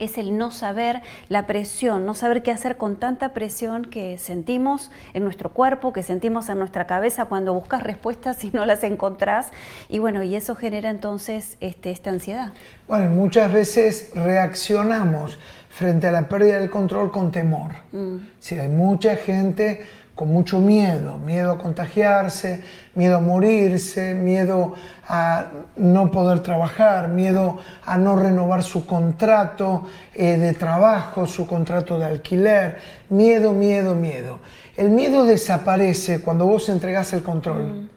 es 0.00 0.18
el 0.18 0.36
no 0.36 0.50
saber 0.50 1.02
la 1.28 1.46
presión, 1.46 2.04
no 2.04 2.14
saber 2.14 2.42
qué 2.42 2.50
hacer 2.50 2.76
con 2.76 2.96
tanta 2.96 3.32
presión 3.32 3.84
que 3.84 4.18
sentimos 4.18 4.90
en 5.14 5.22
nuestro 5.22 5.50
cuerpo, 5.50 5.92
que 5.92 6.02
sentimos 6.02 6.48
en 6.48 6.58
nuestra 6.58 6.86
cabeza 6.86 7.26
cuando 7.26 7.54
buscas 7.54 7.82
respuestas 7.82 8.42
y 8.42 8.50
no 8.50 8.66
las 8.66 8.82
encontrás. 8.82 9.50
Y 9.88 9.98
bueno, 9.98 10.22
y 10.22 10.34
eso 10.34 10.56
genera 10.56 10.90
entonces 10.90 11.56
este, 11.60 11.90
esta 11.90 12.10
ansiedad. 12.10 12.52
Bueno, 12.88 13.10
muchas 13.10 13.52
veces 13.52 14.10
reaccionamos 14.14 15.38
frente 15.68 16.08
a 16.08 16.12
la 16.12 16.28
pérdida 16.28 16.58
del 16.58 16.70
control 16.70 17.12
con 17.12 17.30
temor. 17.30 17.72
Mm. 17.92 18.16
Si 18.40 18.58
hay 18.58 18.68
mucha 18.68 19.16
gente 19.16 19.86
con 20.14 20.28
mucho 20.28 20.58
miedo, 20.58 21.16
miedo 21.16 21.52
a 21.52 21.58
contagiarse, 21.58 22.62
miedo 22.94 23.16
a 23.16 23.20
morirse, 23.20 24.14
miedo 24.14 24.74
a 25.08 25.46
no 25.76 26.10
poder 26.10 26.40
trabajar, 26.40 27.08
miedo 27.08 27.58
a 27.84 27.96
no 27.96 28.16
renovar 28.16 28.62
su 28.62 28.86
contrato 28.86 29.86
eh, 30.14 30.36
de 30.36 30.54
trabajo, 30.54 31.26
su 31.26 31.46
contrato 31.46 31.98
de 31.98 32.06
alquiler, 32.06 32.78
miedo, 33.08 33.52
miedo, 33.52 33.94
miedo. 33.94 34.40
El 34.76 34.90
miedo 34.90 35.24
desaparece 35.24 36.20
cuando 36.20 36.46
vos 36.46 36.68
entregás 36.68 37.12
el 37.12 37.22
control 37.22 37.62
mm. 37.62 37.90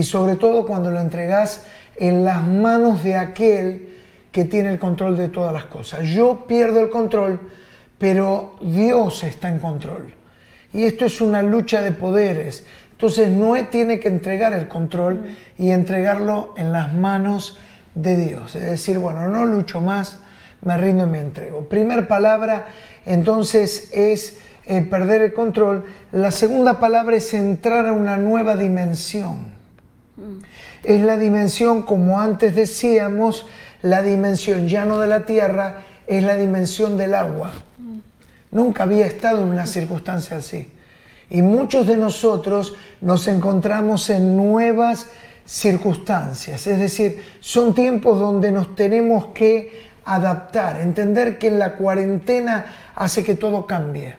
y 0.00 0.02
sobre 0.02 0.36
todo 0.36 0.66
cuando 0.66 0.90
lo 0.90 1.00
entregás 1.00 1.64
en 1.96 2.24
las 2.24 2.46
manos 2.46 3.02
de 3.02 3.16
aquel 3.16 3.96
que 4.30 4.44
tiene 4.44 4.70
el 4.70 4.78
control 4.78 5.16
de 5.16 5.28
todas 5.28 5.52
las 5.52 5.64
cosas. 5.64 6.06
Yo 6.08 6.46
pierdo 6.46 6.80
el 6.80 6.90
control, 6.90 7.40
pero 7.96 8.56
Dios 8.60 9.24
está 9.24 9.48
en 9.48 9.58
control. 9.58 10.12
Y 10.74 10.84
esto 10.84 11.06
es 11.06 11.22
una 11.22 11.42
lucha 11.42 11.80
de 11.80 11.92
poderes. 11.92 12.66
Entonces 12.96 13.28
Noé 13.28 13.64
tiene 13.64 14.00
que 14.00 14.08
entregar 14.08 14.54
el 14.54 14.68
control 14.68 15.36
y 15.58 15.70
entregarlo 15.70 16.54
en 16.56 16.72
las 16.72 16.94
manos 16.94 17.58
de 17.94 18.16
Dios. 18.16 18.56
Es 18.56 18.64
decir, 18.64 18.98
bueno, 18.98 19.28
no 19.28 19.44
lucho 19.44 19.82
más, 19.82 20.18
me 20.62 20.78
rindo 20.78 21.04
y 21.04 21.10
me 21.10 21.20
entrego. 21.20 21.68
Primer 21.68 22.08
palabra, 22.08 22.68
entonces, 23.04 23.90
es 23.92 24.38
eh, 24.64 24.80
perder 24.80 25.20
el 25.20 25.32
control. 25.34 25.84
La 26.10 26.30
segunda 26.30 26.80
palabra 26.80 27.16
es 27.16 27.34
entrar 27.34 27.86
a 27.86 27.92
una 27.92 28.16
nueva 28.16 28.56
dimensión. 28.56 29.54
Es 30.82 31.02
la 31.02 31.18
dimensión, 31.18 31.82
como 31.82 32.18
antes 32.18 32.54
decíamos, 32.54 33.46
la 33.82 34.00
dimensión 34.00 34.68
ya 34.68 34.86
no 34.86 34.98
de 34.98 35.06
la 35.06 35.26
tierra, 35.26 35.82
es 36.06 36.24
la 36.24 36.36
dimensión 36.36 36.96
del 36.96 37.14
agua. 37.14 37.52
Nunca 38.50 38.84
había 38.84 39.06
estado 39.06 39.42
en 39.42 39.48
una 39.48 39.66
circunstancia 39.66 40.38
así. 40.38 40.72
Y 41.30 41.42
muchos 41.42 41.86
de 41.86 41.96
nosotros 41.96 42.74
nos 43.00 43.26
encontramos 43.28 44.10
en 44.10 44.36
nuevas 44.36 45.08
circunstancias. 45.44 46.66
Es 46.66 46.78
decir, 46.78 47.22
son 47.40 47.74
tiempos 47.74 48.18
donde 48.18 48.52
nos 48.52 48.74
tenemos 48.74 49.26
que 49.28 49.86
adaptar, 50.04 50.80
entender 50.80 51.38
que 51.38 51.50
la 51.50 51.74
cuarentena 51.74 52.66
hace 52.94 53.24
que 53.24 53.34
todo 53.34 53.66
cambie. 53.66 54.16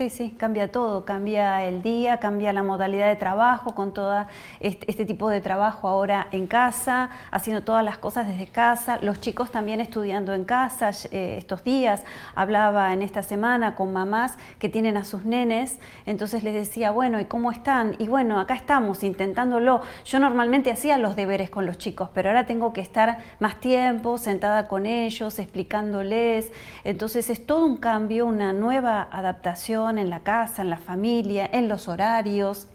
Sí, 0.00 0.08
sí, 0.08 0.30
cambia 0.30 0.72
todo, 0.72 1.04
cambia 1.04 1.62
el 1.62 1.82
día, 1.82 2.16
cambia 2.20 2.54
la 2.54 2.62
modalidad 2.62 3.08
de 3.08 3.16
trabajo 3.16 3.74
con 3.74 3.92
todo 3.92 4.24
este, 4.58 4.90
este, 4.90 5.04
tipo 5.04 5.28
de 5.28 5.42
trabajo 5.42 5.88
ahora 5.88 6.26
en 6.30 6.46
casa, 6.46 7.10
haciendo 7.30 7.64
todas 7.64 7.84
las 7.84 7.98
cosas 7.98 8.26
desde 8.26 8.46
casa, 8.46 8.98
los 9.02 9.20
chicos 9.20 9.50
también 9.50 9.78
estudiando 9.78 10.32
en 10.32 10.46
casa 10.46 10.92
eh, 11.10 11.34
estos 11.36 11.64
días. 11.64 12.02
Hablaba 12.34 12.94
en 12.94 13.02
esta 13.02 13.22
semana 13.22 13.74
con 13.74 13.92
mamás 13.92 14.38
que 14.58 14.70
tienen 14.70 14.96
a 14.96 15.04
sus 15.04 15.26
nenes, 15.26 15.78
entonces 16.06 16.44
les 16.44 16.54
decía, 16.54 16.92
bueno, 16.92 17.20
¿y 17.20 17.26
cómo 17.26 17.52
están? 17.52 17.96
Y 17.98 18.08
bueno, 18.08 18.40
acá 18.40 18.54
estamos 18.54 19.04
intentándolo. 19.04 19.82
Yo 20.06 20.18
normalmente 20.18 20.70
hacía 20.70 20.96
los 20.96 21.14
deberes 21.14 21.50
con 21.50 21.66
los 21.66 21.76
chicos, 21.76 22.08
pero 22.14 22.30
ahora 22.30 22.46
tengo 22.46 22.72
que 22.72 22.80
estar 22.80 23.18
más 23.38 23.60
tiempo 23.60 24.16
sentada 24.16 24.66
con 24.66 24.86
ellos, 24.86 25.38
explicándoles. 25.38 26.50
Entonces 26.84 27.28
es 27.28 27.44
todo 27.44 27.66
un 27.66 27.76
cambio, 27.76 28.24
una 28.24 28.54
nueva 28.54 29.06
adaptación 29.12 29.89
en 29.98 30.10
la 30.10 30.20
casa, 30.20 30.62
en 30.62 30.70
la 30.70 30.78
familia, 30.78 31.48
en 31.52 31.68
los 31.68 31.88
horarios, 31.88 32.68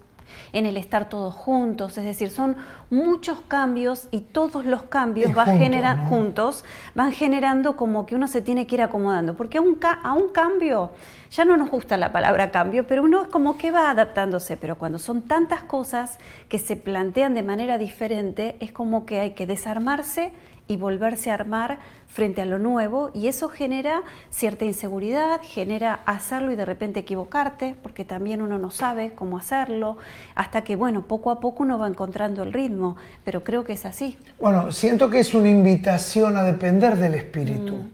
en 0.53 0.65
el 0.65 0.77
estar 0.77 1.09
todos 1.09 1.33
juntos, 1.33 1.97
es 1.97 2.05
decir, 2.05 2.29
son 2.29 2.55
muchos 2.89 3.41
cambios 3.41 4.07
y 4.11 4.21
todos 4.21 4.65
los 4.65 4.83
cambios 4.83 5.33
van 5.33 5.57
generando 5.57 6.05
juntos, 6.05 6.63
van 6.93 7.11
generando 7.11 7.75
como 7.75 8.05
que 8.05 8.15
uno 8.15 8.27
se 8.27 8.41
tiene 8.41 8.67
que 8.67 8.75
ir 8.75 8.81
acomodando, 8.81 9.35
porque 9.35 9.57
a 9.57 9.61
un, 9.61 9.77
a 10.03 10.13
un 10.13 10.29
cambio, 10.29 10.91
ya 11.31 11.45
no 11.45 11.57
nos 11.57 11.69
gusta 11.69 11.97
la 11.97 12.11
palabra 12.11 12.51
cambio, 12.51 12.87
pero 12.87 13.03
uno 13.03 13.23
es 13.23 13.27
como 13.27 13.57
que 13.57 13.71
va 13.71 13.89
adaptándose, 13.89 14.57
pero 14.57 14.77
cuando 14.77 14.99
son 14.99 15.23
tantas 15.23 15.63
cosas 15.63 16.19
que 16.47 16.59
se 16.59 16.75
plantean 16.75 17.33
de 17.33 17.43
manera 17.43 17.77
diferente, 17.77 18.55
es 18.59 18.71
como 18.71 19.05
que 19.05 19.19
hay 19.19 19.31
que 19.31 19.47
desarmarse 19.47 20.31
y 20.67 20.77
volverse 20.77 21.31
a 21.31 21.35
armar 21.35 21.79
frente 22.07 22.41
a 22.41 22.45
lo 22.45 22.59
nuevo 22.59 23.11
y 23.13 23.27
eso 23.27 23.49
genera 23.49 24.01
cierta 24.29 24.63
inseguridad, 24.63 25.41
genera 25.43 25.99
hacerlo 26.05 26.51
y 26.51 26.55
de 26.55 26.63
repente 26.63 27.01
equivocarte, 27.01 27.75
porque 27.83 28.05
también 28.05 28.41
uno 28.41 28.57
no 28.57 28.71
sabe 28.71 29.11
cómo 29.13 29.37
hacerlo, 29.37 29.97
hasta 30.33 30.63
que, 30.63 30.75
bueno, 30.75 31.03
poco 31.07 31.29
a 31.29 31.39
poco 31.39 31.63
uno 31.63 31.77
va 31.77 31.87
encontrando 31.87 32.43
el 32.43 32.53
ritmo, 32.53 32.95
pero 33.23 33.43
creo 33.43 33.63
que 33.65 33.73
es 33.73 33.85
así. 33.85 34.17
Bueno, 34.39 34.71
siento 34.71 35.09
que 35.09 35.19
es 35.19 35.33
una 35.33 35.49
invitación 35.49 36.37
a 36.37 36.43
depender 36.43 36.95
del 36.95 37.15
espíritu. 37.15 37.73
Mm. 37.73 37.89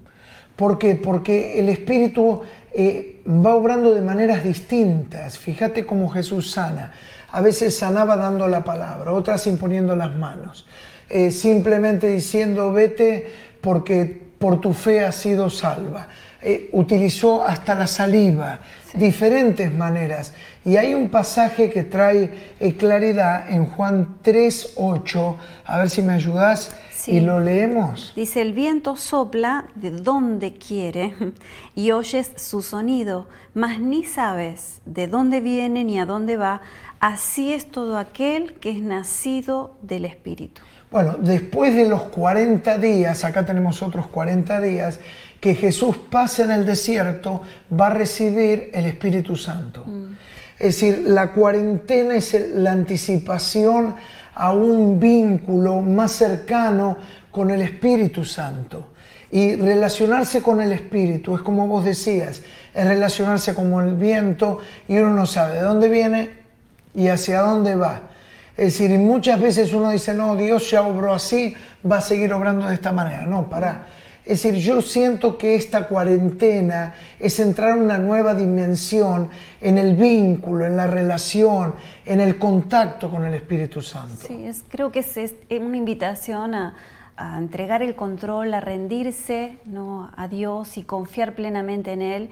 ¿Por 0.56 0.78
qué? 0.78 0.96
Porque 0.96 1.60
el 1.60 1.70
espíritu 1.70 2.42
eh, 2.72 3.24
va 3.28 3.56
obrando 3.56 3.94
de 3.96 4.02
maneras 4.02 4.44
distintas. 4.44 5.38
Fíjate 5.38 5.86
cómo 5.86 6.10
Jesús 6.10 6.52
sana. 6.52 6.92
A 7.32 7.42
veces 7.42 7.76
sanaba 7.78 8.18
dando 8.18 8.48
la 8.48 8.64
palabra, 8.64 9.12
otras 9.14 9.48
imponiendo 9.48 9.96
las 9.96 10.16
manos. 10.16 10.68
Eh, 11.14 11.32
simplemente 11.32 12.08
diciendo 12.08 12.72
vete 12.72 13.30
porque 13.60 14.06
por 14.40 14.62
tu 14.62 14.74
fe 14.74 15.04
has 15.04 15.16
sido 15.18 15.50
salva. 15.50 16.08
Eh, 16.42 16.70
utilizó 16.72 17.44
hasta 17.44 17.76
la 17.76 17.86
saliva, 17.86 18.62
diferentes 18.94 19.74
maneras. 19.74 20.34
Y 20.64 20.78
hay 20.78 20.94
un 20.94 21.10
pasaje 21.10 21.70
que 21.70 21.84
trae 21.84 22.54
eh, 22.62 22.76
claridad 22.76 23.52
en 23.52 23.66
Juan 23.66 24.20
3.8, 24.24 25.36
a 25.66 25.80
ver 25.80 25.90
si 25.90 26.02
me 26.02 26.14
ayudas 26.14 26.74
y 27.08 27.20
lo 27.20 27.42
leemos. 27.42 28.14
Dice, 28.16 28.42
el 28.42 28.54
viento 28.54 28.96
sopla 28.96 29.66
de 29.76 29.92
donde 29.92 30.54
quiere 30.54 31.14
y 31.76 31.92
oyes 31.92 32.32
su 32.38 32.62
sonido, 32.62 33.28
mas 33.54 33.82
ni 33.82 34.06
sabes 34.06 34.82
de 34.86 35.08
dónde 35.08 35.42
viene 35.42 35.84
ni 35.84 36.00
a 36.00 36.06
dónde 36.06 36.38
va. 36.38 36.62
Así 37.02 37.52
es 37.52 37.72
todo 37.72 37.98
aquel 37.98 38.54
que 38.54 38.70
es 38.70 38.80
nacido 38.80 39.76
del 39.82 40.06
Espíritu. 40.06 40.62
Bueno, 40.92 41.16
después 41.18 41.76
de 41.76 41.90
los 41.90 42.04
40 42.04 42.78
días, 42.78 43.26
acá 43.26 43.44
tenemos 43.44 43.82
otros 43.82 44.06
40 44.06 44.62
días, 44.62 45.00
que 45.40 45.56
Jesús 45.56 45.98
pasa 45.98 46.44
en 46.44 46.52
el 46.52 46.64
desierto, 46.64 47.42
va 47.74 47.88
a 47.88 47.90
recibir 47.90 48.70
el 48.72 48.86
Espíritu 48.86 49.36
Santo. 49.36 49.84
Mm. 49.84 50.14
Es 50.60 50.80
decir, 50.80 51.04
la 51.08 51.32
cuarentena 51.32 52.14
es 52.14 52.38
la 52.54 52.72
anticipación 52.72 53.96
a 54.36 54.54
un 54.54 55.00
vínculo 55.00 55.82
más 55.82 56.12
cercano 56.12 56.98
con 57.32 57.50
el 57.50 57.64
Espíritu 57.64 58.24
Santo. 58.24 58.90
Y 59.32 59.56
relacionarse 59.56 60.44
con 60.44 60.62
el 60.62 60.72
Espíritu 60.72 61.36
es 61.36 61.42
como 61.42 61.66
vos 61.66 61.84
decías, 61.84 62.44
es 62.76 62.86
relacionarse 62.86 63.56
como 63.56 63.82
el 63.82 63.96
viento 63.96 64.60
y 64.88 64.98
uno 64.98 65.16
no 65.16 65.26
sabe 65.26 65.56
de 65.56 65.62
dónde 65.62 65.90
viene 65.90 66.41
y 66.94 67.08
hacia 67.08 67.42
dónde 67.42 67.76
va. 67.76 68.02
Es 68.58 68.78
decir, 68.78 68.98
muchas 69.00 69.40
veces 69.40 69.74
uno 69.74 69.92
dice, 69.92 70.14
no, 70.14 70.36
Dios 70.36 70.70
ya 70.70 70.82
obró 70.82 71.14
así, 71.14 71.56
va 71.90 71.98
a 71.98 72.02
seguir 72.02 72.34
obrando 72.34 72.68
de 72.68 72.76
esta 72.76 72.92
manera. 72.92 73.26
No, 73.26 73.50
para. 73.50 73.88
Es 74.24 74.44
decir, 74.44 74.60
yo 74.62 74.82
siento 74.82 75.36
que 75.36 75.56
esta 75.56 75.88
cuarentena 75.88 76.94
es 77.20 77.40
entrar 77.40 77.76
en 77.76 77.84
una 77.86 77.98
nueva 77.98 78.36
dimensión 78.36 79.30
en 79.60 79.80
el 79.80 79.96
vínculo, 79.96 80.66
en 80.68 80.78
la 80.78 80.86
relación, 80.86 81.74
en 82.06 82.22
el 82.22 82.38
contacto 82.38 83.10
con 83.10 83.26
el 83.26 83.34
Espíritu 83.34 83.82
Santo. 83.82 84.28
Sí, 84.28 84.46
es, 84.46 84.64
creo 84.70 84.92
que 84.92 85.00
es, 85.00 85.34
una 85.50 85.76
invitación 85.76 86.54
a, 86.54 86.76
a 87.18 87.40
entregar 87.40 87.82
el 87.82 87.96
control, 87.96 88.54
a 88.54 88.62
rendirse 88.62 89.58
¿no? 89.66 90.12
a 90.16 90.28
Dios 90.28 90.78
y 90.78 90.84
confiar 90.84 91.34
plenamente 91.34 91.94
en 91.94 92.04
Él 92.04 92.30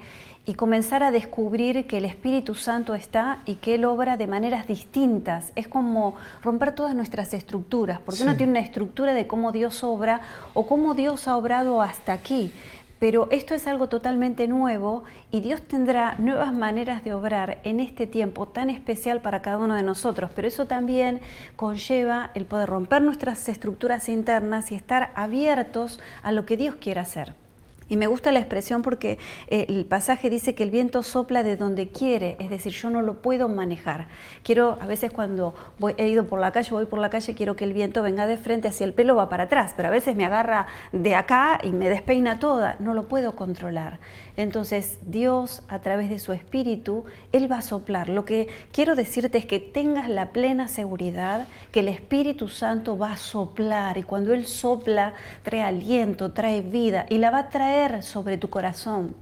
y 0.50 0.54
comenzar 0.54 1.04
a 1.04 1.12
descubrir 1.12 1.86
que 1.86 1.98
el 1.98 2.04
Espíritu 2.04 2.56
Santo 2.56 2.96
está 2.96 3.38
y 3.46 3.54
que 3.54 3.76
Él 3.76 3.84
obra 3.84 4.16
de 4.16 4.26
maneras 4.26 4.66
distintas. 4.66 5.52
Es 5.54 5.68
como 5.68 6.16
romper 6.42 6.74
todas 6.74 6.92
nuestras 6.92 7.32
estructuras, 7.34 8.00
porque 8.00 8.24
uno 8.24 8.36
tiene 8.36 8.50
una 8.50 8.60
estructura 8.60 9.14
de 9.14 9.28
cómo 9.28 9.52
Dios 9.52 9.84
obra 9.84 10.22
o 10.52 10.66
cómo 10.66 10.94
Dios 10.94 11.28
ha 11.28 11.36
obrado 11.36 11.80
hasta 11.80 12.12
aquí. 12.12 12.52
Pero 12.98 13.28
esto 13.30 13.54
es 13.54 13.68
algo 13.68 13.88
totalmente 13.88 14.48
nuevo 14.48 15.04
y 15.30 15.40
Dios 15.40 15.62
tendrá 15.62 16.16
nuevas 16.18 16.52
maneras 16.52 17.04
de 17.04 17.14
obrar 17.14 17.60
en 17.62 17.78
este 17.78 18.08
tiempo 18.08 18.48
tan 18.48 18.70
especial 18.70 19.20
para 19.20 19.42
cada 19.42 19.58
uno 19.58 19.76
de 19.76 19.84
nosotros. 19.84 20.32
Pero 20.34 20.48
eso 20.48 20.66
también 20.66 21.20
conlleva 21.54 22.32
el 22.34 22.44
poder 22.44 22.68
romper 22.68 23.02
nuestras 23.02 23.48
estructuras 23.48 24.08
internas 24.08 24.72
y 24.72 24.74
estar 24.74 25.12
abiertos 25.14 26.00
a 26.24 26.32
lo 26.32 26.44
que 26.44 26.56
Dios 26.56 26.74
quiera 26.74 27.02
hacer. 27.02 27.34
Y 27.90 27.96
me 27.96 28.06
gusta 28.06 28.30
la 28.30 28.38
expresión 28.38 28.82
porque 28.82 29.18
eh, 29.48 29.66
el 29.68 29.84
pasaje 29.84 30.30
dice 30.30 30.54
que 30.54 30.62
el 30.62 30.70
viento 30.70 31.02
sopla 31.02 31.42
de 31.42 31.56
donde 31.56 31.88
quiere, 31.88 32.36
es 32.38 32.48
decir, 32.48 32.72
yo 32.72 32.88
no 32.88 33.02
lo 33.02 33.20
puedo 33.20 33.48
manejar. 33.48 34.06
Quiero, 34.44 34.78
a 34.80 34.86
veces 34.86 35.10
cuando 35.12 35.56
voy, 35.80 35.94
he 35.98 36.08
ido 36.08 36.24
por 36.26 36.38
la 36.38 36.52
calle, 36.52 36.70
voy 36.70 36.86
por 36.86 37.00
la 37.00 37.10
calle, 37.10 37.34
quiero 37.34 37.56
que 37.56 37.64
el 37.64 37.72
viento 37.72 38.02
venga 38.04 38.28
de 38.28 38.36
frente, 38.36 38.68
hacia 38.68 38.84
el 38.84 38.94
pelo 38.94 39.16
va 39.16 39.28
para 39.28 39.44
atrás, 39.44 39.74
pero 39.76 39.88
a 39.88 39.90
veces 39.90 40.14
me 40.14 40.24
agarra 40.24 40.68
de 40.92 41.16
acá 41.16 41.58
y 41.64 41.72
me 41.72 41.88
despeina 41.88 42.38
toda, 42.38 42.76
no 42.78 42.94
lo 42.94 43.08
puedo 43.08 43.34
controlar. 43.34 43.98
Entonces 44.42 44.98
Dios 45.02 45.62
a 45.68 45.80
través 45.80 46.08
de 46.08 46.18
su 46.18 46.32
espíritu, 46.32 47.04
Él 47.32 47.50
va 47.50 47.58
a 47.58 47.62
soplar. 47.62 48.08
Lo 48.08 48.24
que 48.24 48.48
quiero 48.72 48.94
decirte 48.94 49.38
es 49.38 49.46
que 49.46 49.60
tengas 49.60 50.08
la 50.08 50.30
plena 50.32 50.68
seguridad 50.68 51.46
que 51.72 51.80
el 51.80 51.88
Espíritu 51.88 52.48
Santo 52.48 52.96
va 52.96 53.12
a 53.12 53.16
soplar 53.16 53.98
y 53.98 54.02
cuando 54.02 54.32
Él 54.32 54.46
sopla 54.46 55.14
trae 55.42 55.62
aliento, 55.62 56.32
trae 56.32 56.62
vida 56.62 57.06
y 57.08 57.18
la 57.18 57.30
va 57.30 57.38
a 57.38 57.48
traer 57.50 58.02
sobre 58.02 58.38
tu 58.38 58.48
corazón 58.48 59.14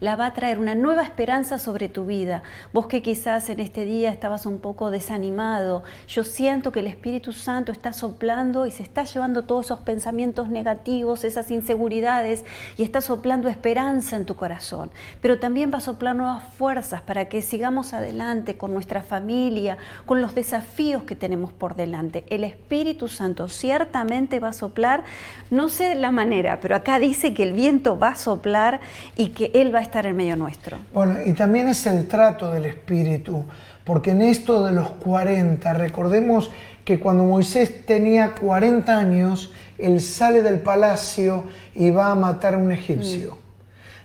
la 0.00 0.16
va 0.16 0.26
a 0.26 0.32
traer 0.32 0.58
una 0.58 0.74
nueva 0.74 1.02
esperanza 1.02 1.58
sobre 1.58 1.88
tu 1.88 2.06
vida. 2.06 2.42
Vos 2.72 2.86
que 2.86 3.02
quizás 3.02 3.48
en 3.50 3.60
este 3.60 3.84
día 3.84 4.10
estabas 4.10 4.46
un 4.46 4.58
poco 4.58 4.90
desanimado, 4.90 5.82
yo 6.08 6.24
siento 6.24 6.72
que 6.72 6.80
el 6.80 6.86
Espíritu 6.86 7.32
Santo 7.32 7.72
está 7.72 7.92
soplando 7.92 8.66
y 8.66 8.70
se 8.70 8.82
está 8.82 9.04
llevando 9.04 9.44
todos 9.44 9.66
esos 9.66 9.80
pensamientos 9.80 10.48
negativos, 10.48 11.24
esas 11.24 11.50
inseguridades 11.50 12.44
y 12.76 12.82
está 12.82 13.00
soplando 13.00 13.48
esperanza 13.48 14.16
en 14.16 14.26
tu 14.26 14.36
corazón. 14.36 14.90
Pero 15.20 15.38
también 15.38 15.72
va 15.72 15.78
a 15.78 15.80
soplar 15.80 16.16
nuevas 16.16 16.44
fuerzas 16.58 17.02
para 17.02 17.26
que 17.28 17.42
sigamos 17.42 17.92
adelante 17.92 18.56
con 18.56 18.72
nuestra 18.72 19.02
familia, 19.02 19.78
con 20.06 20.20
los 20.20 20.34
desafíos 20.34 21.04
que 21.04 21.16
tenemos 21.16 21.52
por 21.52 21.76
delante. 21.76 22.24
El 22.28 22.44
Espíritu 22.44 23.08
Santo 23.08 23.48
ciertamente 23.48 24.40
va 24.40 24.48
a 24.48 24.52
soplar, 24.52 25.04
no 25.50 25.68
sé 25.68 25.94
la 25.94 26.10
manera, 26.10 26.60
pero 26.60 26.76
acá 26.76 26.98
dice 26.98 27.34
que 27.34 27.42
el 27.42 27.52
viento 27.52 27.98
va 27.98 28.08
a 28.10 28.16
soplar 28.16 28.80
y 29.16 29.28
que 29.28 29.50
Él 29.54 29.63
va 29.72 29.78
a 29.78 29.82
estar 29.82 30.06
en 30.06 30.16
medio 30.16 30.36
nuestro. 30.36 30.78
Bueno, 30.92 31.18
y 31.24 31.32
también 31.32 31.68
es 31.68 31.86
el 31.86 32.08
trato 32.08 32.50
del 32.50 32.66
Espíritu, 32.66 33.44
porque 33.84 34.10
en 34.10 34.22
esto 34.22 34.64
de 34.64 34.72
los 34.72 34.90
40, 34.90 35.72
recordemos 35.74 36.50
que 36.84 36.98
cuando 36.98 37.24
Moisés 37.24 37.86
tenía 37.86 38.34
40 38.34 38.98
años, 38.98 39.52
él 39.78 40.00
sale 40.00 40.42
del 40.42 40.60
palacio 40.60 41.44
y 41.74 41.90
va 41.90 42.10
a 42.10 42.14
matar 42.14 42.54
a 42.54 42.58
un 42.58 42.72
egipcio. 42.72 43.38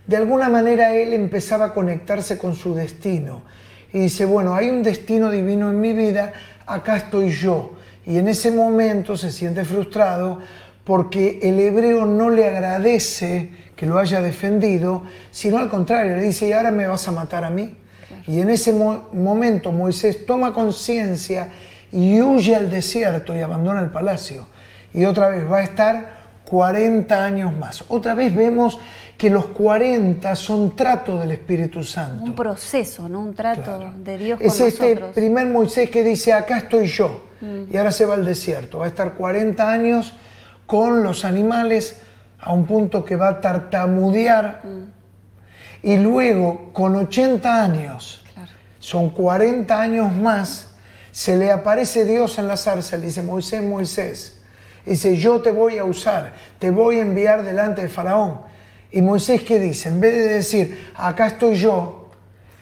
De 0.07 0.17
alguna 0.17 0.49
manera 0.49 0.95
él 0.95 1.13
empezaba 1.13 1.65
a 1.65 1.73
conectarse 1.73 2.37
con 2.37 2.55
su 2.55 2.73
destino. 2.73 3.43
Y 3.93 3.99
dice, 3.99 4.25
bueno, 4.25 4.55
hay 4.55 4.69
un 4.69 4.83
destino 4.83 5.29
divino 5.29 5.69
en 5.69 5.79
mi 5.79 5.93
vida, 5.93 6.33
acá 6.65 6.97
estoy 6.97 7.29
yo. 7.31 7.73
Y 8.05 8.17
en 8.17 8.27
ese 8.27 8.51
momento 8.51 9.17
se 9.17 9.31
siente 9.31 9.65
frustrado 9.65 10.39
porque 10.89 11.37
el 11.43 11.59
hebreo 11.59 12.07
no 12.07 12.31
le 12.31 12.47
agradece 12.47 13.51
que 13.75 13.85
lo 13.85 13.99
haya 13.99 14.23
defendido, 14.23 15.03
sino 15.29 15.59
al 15.59 15.69
contrario, 15.69 16.15
le 16.15 16.23
dice, 16.23 16.47
y 16.47 16.51
ahora 16.51 16.71
me 16.71 16.87
vas 16.87 17.07
a 17.07 17.11
matar 17.11 17.43
a 17.43 17.51
mí. 17.51 17.77
Y 18.25 18.39
en 18.39 18.49
ese 18.49 18.73
momento 18.73 19.71
Moisés 19.71 20.25
toma 20.25 20.51
conciencia 20.51 21.49
y 21.91 22.19
huye 22.19 22.55
al 22.55 22.71
desierto 22.71 23.35
y 23.35 23.39
abandona 23.39 23.81
el 23.81 23.91
palacio. 23.91 24.47
Y 24.91 25.05
otra 25.05 25.29
vez 25.29 25.47
va 25.47 25.57
a 25.59 25.61
estar 25.61 26.21
40 26.45 27.23
años 27.23 27.55
más. 27.55 27.83
Otra 27.87 28.15
vez 28.15 28.33
vemos 28.33 28.79
que 29.15 29.29
los 29.29 29.45
40 29.45 30.35
son 30.35 30.75
trato 30.75 31.19
del 31.19 31.29
Espíritu 31.29 31.83
Santo. 31.83 32.23
Un 32.23 32.33
proceso, 32.33 33.07
¿no? 33.07 33.19
Un 33.19 33.35
trato 33.35 33.93
de 33.95 34.17
Dios 34.17 34.39
es 34.41 34.59
este 34.59 34.95
primer 34.95 35.45
Moisés 35.45 35.91
que 35.91 36.03
dice, 36.03 36.33
acá 36.33 36.57
estoy 36.57 36.87
yo. 36.87 37.25
Mm. 37.41 37.71
Y 37.71 37.77
ahora 37.77 37.91
se 37.91 38.05
va 38.05 38.15
al 38.15 38.25
desierto. 38.25 38.79
Va 38.79 38.85
a 38.85 38.87
estar 38.87 39.13
40 39.13 39.71
años 39.71 40.15
con 40.69 41.01
los 41.01 41.25
animales 41.25 41.97
a 42.39 42.53
un 42.53 42.67
punto 42.67 43.03
que 43.03 43.15
va 43.15 43.29
a 43.29 43.41
tartamudear 43.41 44.61
y 45.81 45.97
luego 45.97 46.71
con 46.73 46.95
80 46.95 47.63
años, 47.63 48.23
son 48.77 49.09
40 49.09 49.81
años 49.81 50.13
más, 50.13 50.69
se 51.11 51.37
le 51.37 51.51
aparece 51.51 52.05
Dios 52.05 52.37
en 52.37 52.47
la 52.47 52.55
zarza, 52.55 52.97
le 52.97 53.07
dice 53.07 53.23
Moisés, 53.23 53.63
Moisés, 53.63 54.41
dice 54.85 55.17
yo 55.17 55.41
te 55.41 55.51
voy 55.51 55.79
a 55.79 55.85
usar, 55.85 56.33
te 56.59 56.69
voy 56.69 56.99
a 56.99 57.01
enviar 57.01 57.41
delante 57.41 57.81
de 57.81 57.89
Faraón. 57.89 58.41
Y 58.91 59.01
Moisés, 59.01 59.41
¿qué 59.41 59.59
dice? 59.59 59.89
En 59.89 59.99
vez 59.99 60.13
de 60.13 60.27
decir, 60.35 60.91
acá 60.95 61.25
estoy 61.25 61.55
yo, 61.55 61.98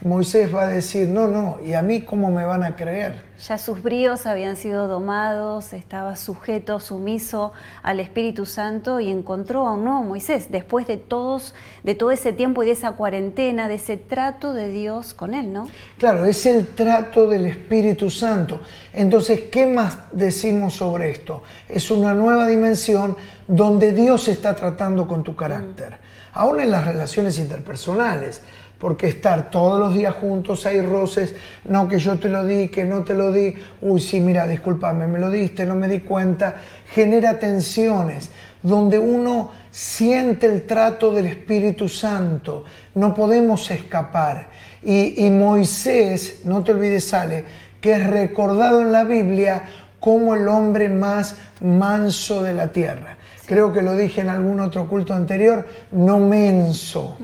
Moisés 0.00 0.54
va 0.54 0.62
a 0.62 0.68
decir, 0.68 1.08
no, 1.08 1.26
no, 1.26 1.58
¿y 1.64 1.72
a 1.72 1.82
mí 1.82 2.02
cómo 2.02 2.30
me 2.30 2.44
van 2.44 2.62
a 2.62 2.76
creer? 2.76 3.26
Ya 3.48 3.58
sus 3.58 3.82
bríos 3.82 4.26
habían 4.26 4.56
sido 4.56 4.86
domados, 4.86 5.72
estaba 5.72 6.14
sujeto, 6.14 6.78
sumiso 6.78 7.52
al 7.82 7.98
Espíritu 7.98 8.46
Santo 8.46 9.00
y 9.00 9.10
encontró 9.10 9.66
a 9.66 9.74
un 9.74 9.84
nuevo 9.84 10.04
Moisés, 10.04 10.52
después 10.52 10.86
de, 10.86 10.98
todos, 10.98 11.52
de 11.82 11.96
todo 11.96 12.12
ese 12.12 12.32
tiempo 12.32 12.62
y 12.62 12.66
de 12.66 12.72
esa 12.72 12.92
cuarentena, 12.92 13.66
de 13.66 13.74
ese 13.74 13.96
trato 13.96 14.52
de 14.52 14.68
Dios 14.68 15.14
con 15.14 15.34
él, 15.34 15.52
¿no? 15.52 15.68
Claro, 15.98 16.24
es 16.26 16.46
el 16.46 16.68
trato 16.68 17.26
del 17.28 17.46
Espíritu 17.46 18.08
Santo. 18.08 18.60
Entonces, 18.92 19.42
¿qué 19.50 19.66
más 19.66 19.98
decimos 20.12 20.74
sobre 20.74 21.10
esto? 21.10 21.42
Es 21.68 21.90
una 21.90 22.14
nueva 22.14 22.46
dimensión 22.46 23.16
donde 23.48 23.92
Dios 23.92 24.28
está 24.28 24.54
tratando 24.54 25.08
con 25.08 25.24
tu 25.24 25.34
carácter, 25.34 25.94
mm. 25.94 26.38
aún 26.38 26.60
en 26.60 26.70
las 26.70 26.84
relaciones 26.84 27.38
interpersonales 27.38 28.42
porque 28.78 29.08
estar 29.08 29.50
todos 29.50 29.80
los 29.80 29.94
días 29.94 30.14
juntos 30.14 30.64
hay 30.64 30.80
roces, 30.80 31.34
no 31.64 31.88
que 31.88 31.98
yo 31.98 32.18
te 32.18 32.28
lo 32.28 32.44
di, 32.44 32.68
que 32.68 32.84
no 32.84 33.02
te 33.02 33.14
lo 33.14 33.32
di, 33.32 33.54
uy, 33.80 34.00
sí, 34.00 34.20
mira, 34.20 34.46
discúlpame, 34.46 35.06
me 35.06 35.18
lo 35.18 35.30
diste, 35.30 35.66
no 35.66 35.74
me 35.74 35.88
di 35.88 36.00
cuenta, 36.00 36.56
genera 36.92 37.38
tensiones, 37.38 38.30
donde 38.62 38.98
uno 38.98 39.50
siente 39.70 40.46
el 40.46 40.62
trato 40.64 41.12
del 41.12 41.26
Espíritu 41.26 41.88
Santo, 41.88 42.64
no 42.94 43.14
podemos 43.14 43.70
escapar. 43.70 44.48
Y, 44.82 45.28
Moisés, 45.30 46.42
no 46.44 46.62
te 46.62 46.72
olvides, 46.72 47.04
sale, 47.04 47.44
que 47.80 47.92
es 47.92 48.06
recordado 48.06 48.80
en 48.80 48.92
la 48.92 49.02
Biblia 49.02 49.64
como 49.98 50.36
el 50.36 50.46
hombre 50.46 50.88
más 50.88 51.36
manso 51.60 52.44
de 52.44 52.54
la 52.54 52.68
tierra. 52.68 53.16
Creo 53.44 53.72
que 53.72 53.82
lo 53.82 53.96
dije 53.96 54.20
en 54.20 54.28
algún 54.28 54.60
otro 54.60 54.86
culto 54.86 55.14
anterior, 55.14 55.66
no 55.90 56.20
menso 56.20 57.16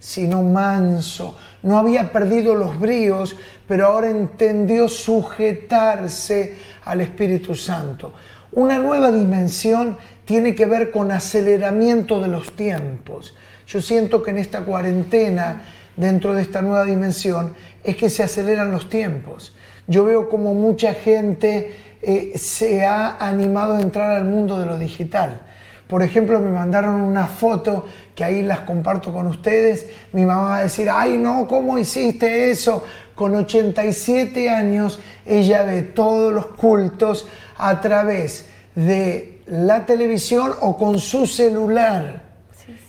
sino 0.00 0.42
manso. 0.42 1.36
No 1.62 1.78
había 1.78 2.10
perdido 2.10 2.56
los 2.56 2.80
bríos, 2.80 3.36
pero 3.68 3.86
ahora 3.86 4.10
entendió 4.10 4.88
sujetarse 4.88 6.56
al 6.84 7.02
Espíritu 7.02 7.54
Santo. 7.54 8.12
Una 8.52 8.78
nueva 8.78 9.12
dimensión 9.12 9.96
tiene 10.24 10.56
que 10.56 10.66
ver 10.66 10.90
con 10.90 11.12
aceleramiento 11.12 12.20
de 12.20 12.28
los 12.28 12.56
tiempos. 12.56 13.36
Yo 13.66 13.80
siento 13.80 14.22
que 14.22 14.32
en 14.32 14.38
esta 14.38 14.62
cuarentena, 14.62 15.62
dentro 15.96 16.34
de 16.34 16.42
esta 16.42 16.62
nueva 16.62 16.84
dimensión, 16.84 17.54
es 17.84 17.94
que 17.96 18.10
se 18.10 18.24
aceleran 18.24 18.72
los 18.72 18.88
tiempos. 18.88 19.54
Yo 19.86 20.04
veo 20.04 20.28
como 20.28 20.54
mucha 20.54 20.94
gente 20.94 21.76
eh, 22.02 22.32
se 22.36 22.84
ha 22.84 23.16
animado 23.18 23.76
a 23.76 23.80
entrar 23.80 24.12
al 24.12 24.24
mundo 24.24 24.58
de 24.58 24.66
lo 24.66 24.78
digital. 24.78 25.42
Por 25.90 26.04
ejemplo, 26.04 26.38
me 26.38 26.52
mandaron 26.52 27.00
una 27.00 27.26
foto 27.26 27.84
que 28.14 28.22
ahí 28.22 28.42
las 28.42 28.60
comparto 28.60 29.12
con 29.12 29.26
ustedes. 29.26 29.86
Mi 30.12 30.24
mamá 30.24 30.42
va 30.42 30.56
a 30.58 30.62
decir, 30.62 30.88
ay 30.88 31.18
no, 31.18 31.48
¿cómo 31.48 31.76
hiciste 31.78 32.52
eso? 32.52 32.84
Con 33.16 33.34
87 33.34 34.48
años, 34.48 35.00
ella 35.26 35.64
ve 35.64 35.82
todos 35.82 36.32
los 36.32 36.46
cultos 36.46 37.26
a 37.58 37.80
través 37.80 38.46
de 38.76 39.40
la 39.46 39.84
televisión 39.84 40.52
o 40.60 40.78
con 40.78 41.00
su 41.00 41.26
celular 41.26 42.22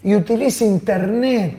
y 0.03 0.13
utiliza 0.13 0.63
internet. 0.63 1.57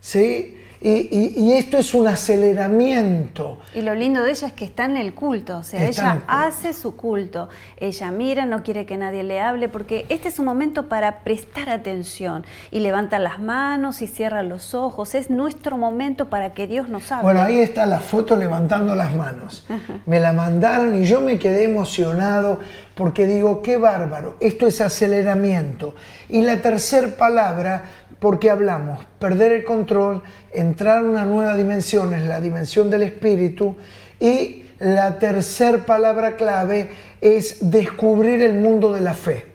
¿Sí? 0.00 0.58
Y, 0.84 1.52
esto 1.52 1.78
es 1.78 1.94
un 1.94 2.08
aceleramiento. 2.08 3.60
Y 3.72 3.82
lo 3.82 3.94
lindo 3.94 4.22
de 4.22 4.32
ella 4.32 4.48
es 4.48 4.52
que 4.52 4.64
está 4.64 4.84
en 4.86 4.96
el 4.96 5.14
culto, 5.14 5.58
o 5.58 5.62
sea, 5.62 5.86
ella 5.86 6.22
hace 6.26 6.72
su 6.72 6.96
culto, 6.96 7.48
ella 7.76 8.10
mira, 8.10 8.46
no 8.46 8.64
quiere 8.64 8.84
que 8.84 8.96
nadie 8.96 9.22
le 9.22 9.40
hable, 9.40 9.68
porque 9.68 10.06
este 10.08 10.28
es 10.28 10.40
un 10.40 10.46
momento 10.46 10.88
para 10.88 11.20
prestar 11.20 11.70
atención 11.70 12.44
y 12.72 12.80
levanta 12.80 13.20
las 13.20 13.38
manos 13.38 14.02
y 14.02 14.08
cierra 14.08 14.42
los 14.42 14.74
ojos, 14.74 15.14
es 15.14 15.30
nuestro 15.30 15.78
momento 15.78 16.28
para 16.28 16.52
que 16.52 16.66
Dios 16.66 16.88
nos 16.88 17.12
hable. 17.12 17.24
Bueno, 17.24 17.42
ahí 17.42 17.60
está 17.60 17.86
la 17.86 18.00
foto 18.00 18.34
levantando 18.36 18.96
las 18.96 19.14
manos. 19.14 19.64
Me 20.06 20.18
la 20.18 20.32
mandaron 20.32 21.00
y 21.00 21.06
yo 21.06 21.20
me 21.20 21.38
quedé 21.38 21.64
emocionado 21.64 22.58
porque 22.94 23.26
digo, 23.26 23.62
qué 23.62 23.76
bárbaro, 23.76 24.36
esto 24.40 24.66
es 24.66 24.80
aceleramiento. 24.80 25.94
Y 26.28 26.42
la 26.42 26.58
tercera 26.58 27.08
palabra, 27.08 27.84
porque 28.22 28.50
hablamos, 28.50 29.04
perder 29.18 29.50
el 29.50 29.64
control, 29.64 30.22
entrar 30.52 30.98
a 30.98 31.02
una 31.02 31.24
nueva 31.24 31.56
dimensión, 31.56 32.14
es 32.14 32.22
la 32.24 32.40
dimensión 32.40 32.88
del 32.88 33.02
espíritu. 33.02 33.74
Y 34.20 34.66
la 34.78 35.18
tercera 35.18 35.78
palabra 35.78 36.36
clave 36.36 36.90
es 37.20 37.58
descubrir 37.60 38.40
el 38.40 38.54
mundo 38.54 38.92
de 38.92 39.00
la 39.00 39.14
fe. 39.14 39.46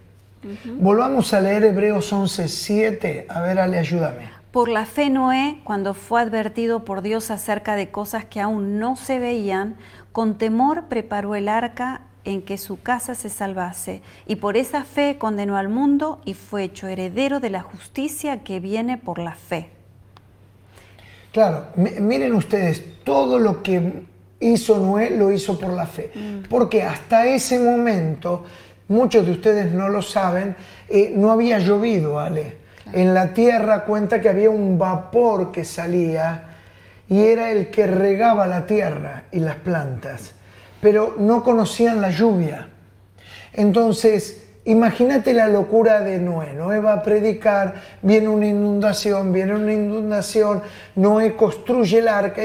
Volvamos 0.65 1.34
a 1.34 1.39
leer 1.39 1.63
Hebreos 1.63 2.12
11:7. 2.12 3.25
A 3.30 3.39
ver, 3.39 3.58
Ale, 3.58 3.80
ayúdame. 3.80 4.30
Por 4.51 4.67
la 4.67 4.86
fe 4.86 5.10
Noé, 5.10 5.62
cuando 5.63 5.93
fue 5.93 6.19
advertido 6.19 6.84
por 6.84 7.01
Dios 7.01 7.32
acerca 7.32 7.77
de 7.77 7.89
cosas 7.89 8.25
que 8.25 8.41
aún 8.41 8.80
no 8.80 8.97
se 8.97 9.17
veían, 9.17 9.77
con 10.12 10.38
temor 10.38 10.89
preparó 10.89 11.36
el 11.36 11.47
arca 11.47 12.01
en 12.28 12.42
que 12.42 12.58
su 12.58 12.82
casa 12.82 13.16
se 13.16 13.30
salvase, 13.30 14.02
y 14.28 14.36
por 14.36 14.58
esa 14.58 14.84
fe 14.84 15.16
condenó 15.18 15.56
al 15.56 15.70
mundo 15.70 16.20
y 16.26 16.34
fue 16.34 16.63
hecho 16.63 16.88
heredero 16.88 17.40
de 17.40 17.50
la 17.50 17.62
justicia 17.62 18.44
que 18.44 18.60
viene 18.60 18.98
por 18.98 19.18
la 19.18 19.34
fe. 19.34 19.70
Claro, 21.32 21.68
miren 21.76 22.34
ustedes, 22.34 23.02
todo 23.06 23.40
lo 23.40 23.63
que 23.63 24.04
hizo 24.42 24.78
Noé 24.78 25.12
lo 25.12 25.32
hizo 25.32 25.58
por 25.58 25.72
la 25.72 25.86
fe, 25.86 26.12
mm. 26.13 26.50
porque 26.50 26.84
hasta 26.84 27.26
ese 27.26 27.60
momento, 27.60 28.44
muchos 28.90 29.26
de 29.26 29.32
ustedes 29.32 29.72
no 29.72 29.88
lo 29.88 30.02
saben, 30.02 30.54
eh, 30.90 31.13
no 31.16 31.32
había 31.32 31.60
llovido, 31.60 32.20
Ale. 32.20 32.58
En 32.92 33.13
la 33.13 33.34
tierra 33.34 33.86
cuenta 33.86 34.20
que 34.20 34.28
había 34.28 34.50
un 34.50 34.78
vapor 34.78 35.52
que 35.52 35.63
salía 35.63 36.58
y 37.08 37.22
era 37.22 37.52
el 37.52 37.70
que 37.70 37.88
regaba 37.88 38.48
la 38.48 38.66
tierra 38.66 39.24
y 39.32 39.40
las 39.40 39.56
plantas 39.56 40.34
pero 40.82 41.16
no 41.18 41.44
conocían 41.44 42.02
la 42.02 42.12
lluvia. 42.12 42.70
Entonces, 43.54 44.44
imagínate 44.66 45.34
la 45.34 45.48
locura 45.48 46.02
de 46.02 46.20
Noé. 46.20 46.54
Noé 46.54 46.80
va 46.80 46.94
a 46.94 47.04
predicar, 47.04 47.76
viene 48.02 48.28
una 48.28 48.48
inundación, 48.48 49.34
viene 49.34 49.56
una 49.56 49.74
inundación, 49.74 50.62
Noé 50.96 51.36
construye 51.36 52.00
el 52.00 52.08
arca, 52.08 52.42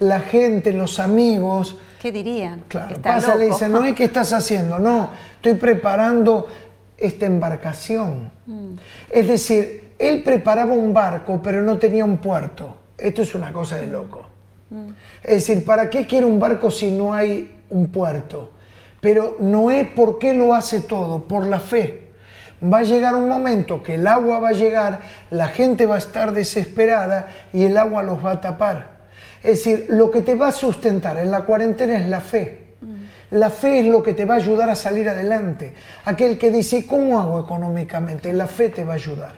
la 0.00 0.20
gente, 0.20 0.72
los 0.72 0.98
amigos. 0.98 1.76
¿Qué 2.00 2.10
dirían? 2.10 2.64
Claro, 2.68 3.00
pasa, 3.00 3.36
le 3.36 3.46
dice, 3.46 3.68
Noé, 3.68 3.94
¿qué 3.94 4.04
estás 4.04 4.32
haciendo? 4.32 4.78
No, 4.78 5.10
estoy 5.36 5.54
preparando 5.54 6.48
esta 6.96 7.26
embarcación. 7.26 8.30
Mm. 8.46 8.74
Es 9.10 9.28
decir, 9.28 9.92
él 9.98 10.22
preparaba 10.22 10.72
un 10.72 10.92
barco, 10.92 11.40
pero 11.42 11.62
no 11.62 11.78
tenía 11.78 12.04
un 12.04 12.18
puerto. 12.18 12.76
Esto 12.96 13.22
es 13.22 13.34
una 13.34 13.52
cosa 13.52 13.76
de 13.76 13.86
loco. 13.86 14.26
Mm. 14.70 14.88
Es 15.22 15.46
decir, 15.46 15.64
¿para 15.64 15.90
qué 15.90 16.06
quiere 16.06 16.26
un 16.26 16.40
barco 16.40 16.70
si 16.70 16.90
no 16.90 17.12
hay 17.12 17.55
un 17.70 17.88
puerto. 17.88 18.52
Pero 19.00 19.36
Noé, 19.40 19.84
¿por 19.84 20.18
qué 20.18 20.34
lo 20.34 20.54
hace 20.54 20.80
todo? 20.80 21.24
Por 21.24 21.46
la 21.46 21.60
fe. 21.60 22.08
Va 22.62 22.78
a 22.78 22.82
llegar 22.82 23.14
un 23.14 23.28
momento 23.28 23.82
que 23.82 23.94
el 23.94 24.06
agua 24.06 24.40
va 24.40 24.48
a 24.48 24.52
llegar, 24.52 25.00
la 25.30 25.48
gente 25.48 25.84
va 25.84 25.96
a 25.96 25.98
estar 25.98 26.32
desesperada 26.32 27.28
y 27.52 27.64
el 27.64 27.76
agua 27.76 28.02
los 28.02 28.24
va 28.24 28.32
a 28.32 28.40
tapar. 28.40 28.96
Es 29.42 29.58
decir, 29.58 29.86
lo 29.90 30.10
que 30.10 30.22
te 30.22 30.34
va 30.34 30.48
a 30.48 30.52
sustentar 30.52 31.18
en 31.18 31.30
la 31.30 31.42
cuarentena 31.42 31.98
es 31.98 32.08
la 32.08 32.20
fe. 32.20 32.66
La 33.30 33.50
fe 33.50 33.80
es 33.80 33.86
lo 33.86 34.02
que 34.02 34.14
te 34.14 34.24
va 34.24 34.34
a 34.34 34.38
ayudar 34.38 34.70
a 34.70 34.74
salir 34.74 35.08
adelante. 35.08 35.74
Aquel 36.04 36.38
que 36.38 36.50
dice, 36.50 36.86
¿cómo 36.86 37.20
hago 37.20 37.40
económicamente? 37.40 38.32
La 38.32 38.46
fe 38.46 38.70
te 38.70 38.84
va 38.84 38.94
a 38.94 38.96
ayudar. 38.96 39.32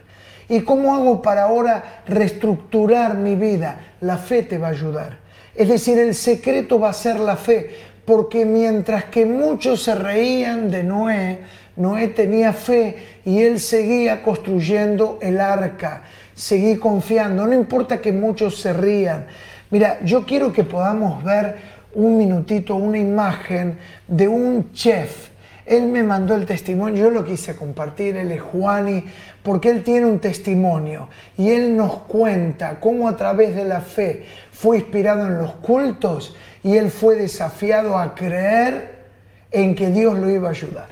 ¿Y 0.47 0.61
cómo 0.61 0.95
hago 0.95 1.21
para 1.21 1.43
ahora 1.43 2.01
reestructurar 2.07 3.15
mi 3.15 3.35
vida? 3.35 3.93
La 4.01 4.17
fe 4.17 4.43
te 4.43 4.57
va 4.57 4.67
a 4.67 4.71
ayudar. 4.71 5.17
Es 5.55 5.67
decir, 5.67 5.99
el 5.99 6.15
secreto 6.15 6.79
va 6.79 6.89
a 6.89 6.93
ser 6.93 7.19
la 7.19 7.35
fe 7.35 7.75
porque 8.09 8.43
mientras 8.43 9.05
que 9.05 9.23
muchos 9.23 9.83
se 9.83 9.93
reían 9.93 10.71
de 10.71 10.83
Noé, 10.83 11.41
Noé 11.75 12.07
tenía 12.07 12.53
fe 12.53 13.19
y 13.23 13.43
él 13.43 13.59
seguía 13.59 14.23
construyendo 14.23 15.19
el 15.21 15.39
arca, 15.39 16.01
seguí 16.33 16.77
confiando, 16.77 17.45
no 17.45 17.53
importa 17.53 18.01
que 18.01 18.11
muchos 18.11 18.59
se 18.59 18.73
rían. 18.73 19.27
Mira, 19.69 19.99
yo 20.03 20.25
quiero 20.25 20.51
que 20.51 20.63
podamos 20.63 21.23
ver 21.23 21.57
un 21.93 22.17
minutito, 22.17 22.73
una 22.77 22.97
imagen 22.97 23.77
de 24.07 24.27
un 24.27 24.71
chef. 24.73 25.29
Él 25.63 25.83
me 25.83 26.01
mandó 26.01 26.33
el 26.33 26.47
testimonio, 26.47 27.03
yo 27.03 27.11
lo 27.11 27.23
quise 27.23 27.55
compartir, 27.55 28.17
él 28.17 28.31
es 28.31 28.41
Juani, 28.41 29.03
porque 29.43 29.69
él 29.69 29.83
tiene 29.83 30.07
un 30.07 30.17
testimonio. 30.17 31.09
Y 31.37 31.51
él 31.51 31.77
nos 31.77 31.99
cuenta 32.07 32.79
cómo 32.79 33.07
a 33.07 33.15
través 33.15 33.55
de 33.55 33.65
la 33.65 33.81
fe 33.81 34.25
fue 34.51 34.77
inspirado 34.77 35.27
en 35.27 35.37
los 35.37 35.51
cultos 35.57 36.35
y 36.63 36.77
él 36.77 36.91
fue 36.91 37.15
desafiado 37.15 37.97
a 37.97 38.13
creer 38.13 39.05
en 39.51 39.75
que 39.75 39.87
Dios 39.87 40.17
lo 40.17 40.29
iba 40.29 40.49
a 40.49 40.51
ayudar. 40.51 40.89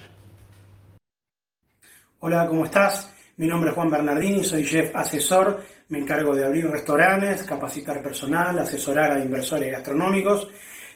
Hola, 2.19 2.47
¿cómo 2.47 2.65
estás? 2.65 3.13
Mi 3.37 3.47
nombre 3.47 3.69
es 3.69 3.75
Juan 3.75 3.91
Bernardini, 3.91 4.43
soy 4.43 4.65
chef 4.65 4.95
asesor, 4.95 5.63
me 5.89 5.99
encargo 5.99 6.35
de 6.35 6.45
abrir 6.45 6.67
restaurantes, 6.67 7.43
capacitar 7.43 8.01
personal, 8.01 8.57
asesorar 8.57 9.11
a 9.11 9.19
inversores 9.19 9.71
gastronómicos. 9.71 10.47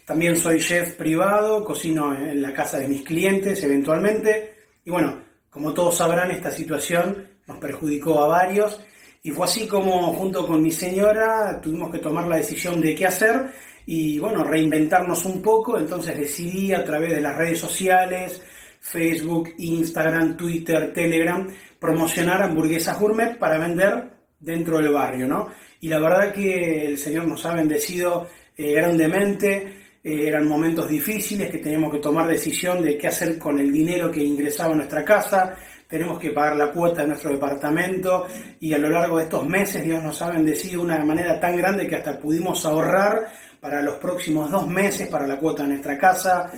También 0.05 0.35
soy 0.35 0.59
chef 0.59 0.95
privado, 0.95 1.63
cocino 1.63 2.15
en 2.15 2.41
la 2.41 2.51
casa 2.53 2.79
de 2.79 2.87
mis 2.87 3.03
clientes 3.03 3.63
eventualmente. 3.63 4.55
Y 4.83 4.89
bueno, 4.89 5.21
como 5.49 5.73
todos 5.73 5.97
sabrán, 5.97 6.31
esta 6.31 6.49
situación 6.49 7.27
nos 7.45 7.57
perjudicó 7.57 8.23
a 8.23 8.27
varios 8.27 8.81
y 9.23 9.29
fue 9.29 9.45
así 9.45 9.67
como 9.67 10.13
junto 10.13 10.47
con 10.47 10.63
mi 10.63 10.71
señora 10.71 11.61
tuvimos 11.61 11.91
que 11.91 11.99
tomar 11.99 12.27
la 12.27 12.37
decisión 12.37 12.81
de 12.81 12.95
qué 12.95 13.05
hacer 13.05 13.51
y 13.85 14.19
bueno, 14.19 14.43
reinventarnos 14.43 15.25
un 15.25 15.41
poco, 15.41 15.77
entonces 15.77 16.17
decidí 16.17 16.73
a 16.73 16.83
través 16.83 17.11
de 17.13 17.21
las 17.21 17.35
redes 17.35 17.59
sociales, 17.59 18.41
Facebook, 18.79 19.53
Instagram, 19.57 20.35
Twitter, 20.35 20.91
Telegram, 20.93 21.47
promocionar 21.79 22.41
hamburguesas 22.41 22.99
gourmet 22.99 23.37
para 23.37 23.57
vender 23.57 24.09
dentro 24.39 24.77
del 24.77 24.91
barrio, 24.91 25.27
¿no? 25.27 25.49
Y 25.79 25.87
la 25.87 25.99
verdad 25.99 26.33
que 26.33 26.87
el 26.87 26.97
Señor 26.97 27.27
nos 27.27 27.45
ha 27.45 27.53
bendecido 27.53 28.27
eh, 28.57 28.73
grandemente, 28.73 29.81
eh, 30.03 30.27
eran 30.27 30.47
momentos 30.47 30.89
difíciles 30.89 31.49
que 31.49 31.59
teníamos 31.59 31.91
que 31.91 31.99
tomar 31.99 32.27
decisión 32.27 32.81
de 32.83 32.97
qué 32.97 33.07
hacer 33.07 33.37
con 33.37 33.59
el 33.59 33.71
dinero 33.71 34.11
que 34.11 34.23
ingresaba 34.23 34.73
a 34.73 34.77
nuestra 34.77 35.05
casa, 35.05 35.55
tenemos 35.87 36.17
que 36.19 36.31
pagar 36.31 36.55
la 36.55 36.71
cuota 36.71 37.01
de 37.01 37.09
nuestro 37.09 37.31
departamento 37.31 38.25
y 38.61 38.73
a 38.73 38.77
lo 38.77 38.89
largo 38.89 39.17
de 39.17 39.23
estos 39.23 39.45
meses 39.45 39.83
Dios 39.83 40.01
nos 40.01 40.21
ha 40.21 40.31
bendecido 40.31 40.79
de 40.79 40.85
una 40.85 41.03
manera 41.03 41.39
tan 41.39 41.57
grande 41.57 41.85
que 41.85 41.97
hasta 41.97 42.17
pudimos 42.17 42.65
ahorrar 42.65 43.27
para 43.61 43.79
los 43.83 43.95
próximos 43.95 44.49
dos 44.49 44.67
meses 44.67 45.07
para 45.07 45.27
la 45.27 45.37
cuota 45.37 45.61
de 45.61 45.69
nuestra 45.69 45.97
casa. 45.97 46.51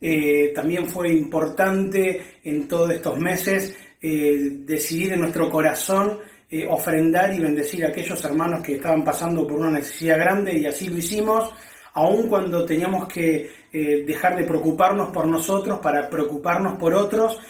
Eh, 0.00 0.52
también 0.54 0.86
fue 0.86 1.12
importante 1.12 2.38
en 2.44 2.68
todos 2.68 2.92
estos 2.92 3.18
meses 3.18 3.76
eh, 4.00 4.58
decidir 4.60 5.14
en 5.14 5.22
nuestro 5.22 5.50
corazón 5.50 6.20
eh, 6.48 6.64
ofrendar 6.70 7.34
y 7.34 7.40
bendecir 7.40 7.84
a 7.84 7.88
aquellos 7.88 8.24
hermanos 8.24 8.62
que 8.62 8.76
estaban 8.76 9.02
pasando 9.02 9.44
por 9.44 9.58
una 9.58 9.70
necesidad 9.70 10.16
grande 10.16 10.56
y 10.56 10.66
así 10.66 10.88
lo 10.88 10.98
hicimos, 10.98 11.52
aun 11.94 12.28
cuando 12.28 12.64
teníamos 12.64 13.08
que 13.08 13.64
dejar 13.74 14.36
de 14.36 14.44
preocuparnos 14.44 15.08
por 15.08 15.26
nosotros 15.26 15.80
para 15.80 16.08
preocuparnos 16.08 16.78
por 16.78 16.94
otros 16.94 17.40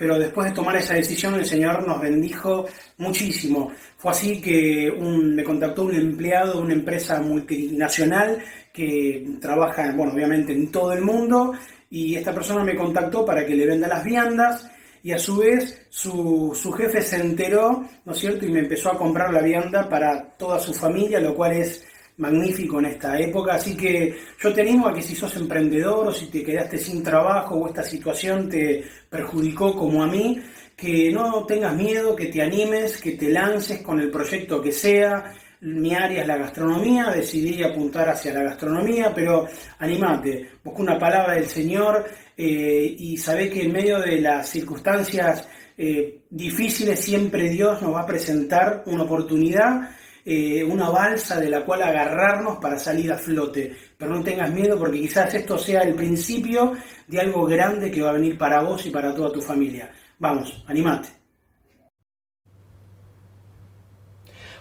pero 0.00 0.18
después 0.18 0.48
de 0.48 0.54
tomar 0.54 0.76
esa 0.76 0.94
decisión 0.94 1.34
el 1.34 1.44
Señor 1.44 1.86
nos 1.86 2.00
bendijo 2.00 2.64
muchísimo. 2.96 3.70
Fue 3.98 4.12
así 4.12 4.40
que 4.40 4.90
me 4.98 5.44
contactó 5.44 5.84
un 5.84 5.94
empleado 5.94 6.54
de 6.54 6.62
una 6.62 6.72
empresa 6.72 7.20
multinacional 7.20 8.38
que 8.72 9.36
trabaja, 9.42 9.92
bueno, 9.92 10.14
obviamente 10.14 10.54
en 10.54 10.72
todo 10.72 10.94
el 10.94 11.02
mundo, 11.02 11.52
y 11.90 12.14
esta 12.14 12.32
persona 12.32 12.64
me 12.64 12.76
contactó 12.76 13.26
para 13.26 13.44
que 13.44 13.54
le 13.54 13.66
venda 13.66 13.88
las 13.88 14.02
viandas, 14.02 14.70
y 15.02 15.12
a 15.12 15.18
su 15.18 15.36
vez 15.36 15.86
su, 15.90 16.58
su 16.58 16.72
jefe 16.72 17.02
se 17.02 17.16
enteró, 17.16 17.84
¿no 18.06 18.12
es 18.14 18.18
cierto?, 18.18 18.46
y 18.46 18.50
me 18.50 18.60
empezó 18.60 18.90
a 18.92 18.96
comprar 18.96 19.34
la 19.34 19.42
vianda 19.42 19.86
para 19.86 20.30
toda 20.38 20.58
su 20.58 20.72
familia, 20.72 21.20
lo 21.20 21.34
cual 21.34 21.52
es 21.52 21.84
magnífico 22.20 22.78
en 22.78 22.86
esta 22.86 23.18
época. 23.18 23.54
Así 23.54 23.76
que 23.76 24.16
yo 24.38 24.52
te 24.52 24.60
animo 24.60 24.86
a 24.86 24.94
que 24.94 25.02
si 25.02 25.16
sos 25.16 25.34
emprendedor 25.36 26.08
o 26.08 26.12
si 26.12 26.26
te 26.26 26.44
quedaste 26.44 26.78
sin 26.78 27.02
trabajo 27.02 27.56
o 27.56 27.68
esta 27.68 27.82
situación 27.82 28.48
te 28.48 28.84
perjudicó 29.08 29.74
como 29.74 30.02
a 30.02 30.06
mí, 30.06 30.40
que 30.76 31.10
no 31.10 31.44
tengas 31.44 31.74
miedo, 31.74 32.14
que 32.14 32.26
te 32.26 32.40
animes, 32.40 32.98
que 32.98 33.12
te 33.12 33.30
lances 33.30 33.82
con 33.82 34.00
el 34.00 34.10
proyecto 34.10 34.62
que 34.62 34.72
sea. 34.72 35.34
Mi 35.62 35.94
área 35.94 36.22
es 36.22 36.26
la 36.26 36.38
gastronomía, 36.38 37.10
decidí 37.10 37.62
apuntar 37.62 38.08
hacia 38.08 38.32
la 38.32 38.44
gastronomía, 38.44 39.12
pero 39.14 39.46
animate, 39.78 40.52
busca 40.64 40.80
una 40.80 40.98
palabra 40.98 41.34
del 41.34 41.46
Señor 41.46 42.06
eh, 42.36 42.94
y 42.98 43.18
sabé 43.18 43.50
que 43.50 43.64
en 43.64 43.72
medio 43.72 44.00
de 44.00 44.22
las 44.22 44.48
circunstancias 44.48 45.46
eh, 45.76 46.22
difíciles 46.30 46.98
siempre 46.98 47.50
Dios 47.50 47.82
nos 47.82 47.94
va 47.94 48.02
a 48.02 48.06
presentar 48.06 48.82
una 48.86 49.02
oportunidad 49.02 49.90
eh, 50.24 50.64
una 50.64 50.90
balsa 50.90 51.40
de 51.40 51.50
la 51.50 51.64
cual 51.64 51.82
agarrarnos 51.82 52.58
para 52.58 52.78
salir 52.78 53.12
a 53.12 53.18
flote. 53.18 53.76
Pero 53.96 54.12
no 54.14 54.22
tengas 54.22 54.50
miedo 54.50 54.78
porque 54.78 55.00
quizás 55.00 55.32
esto 55.34 55.58
sea 55.58 55.82
el 55.82 55.94
principio 55.94 56.74
de 57.06 57.20
algo 57.20 57.46
grande 57.46 57.90
que 57.90 58.02
va 58.02 58.10
a 58.10 58.14
venir 58.14 58.36
para 58.38 58.62
vos 58.62 58.84
y 58.86 58.90
para 58.90 59.14
toda 59.14 59.32
tu 59.32 59.40
familia. 59.40 59.90
Vamos, 60.18 60.64
animate. 60.66 61.08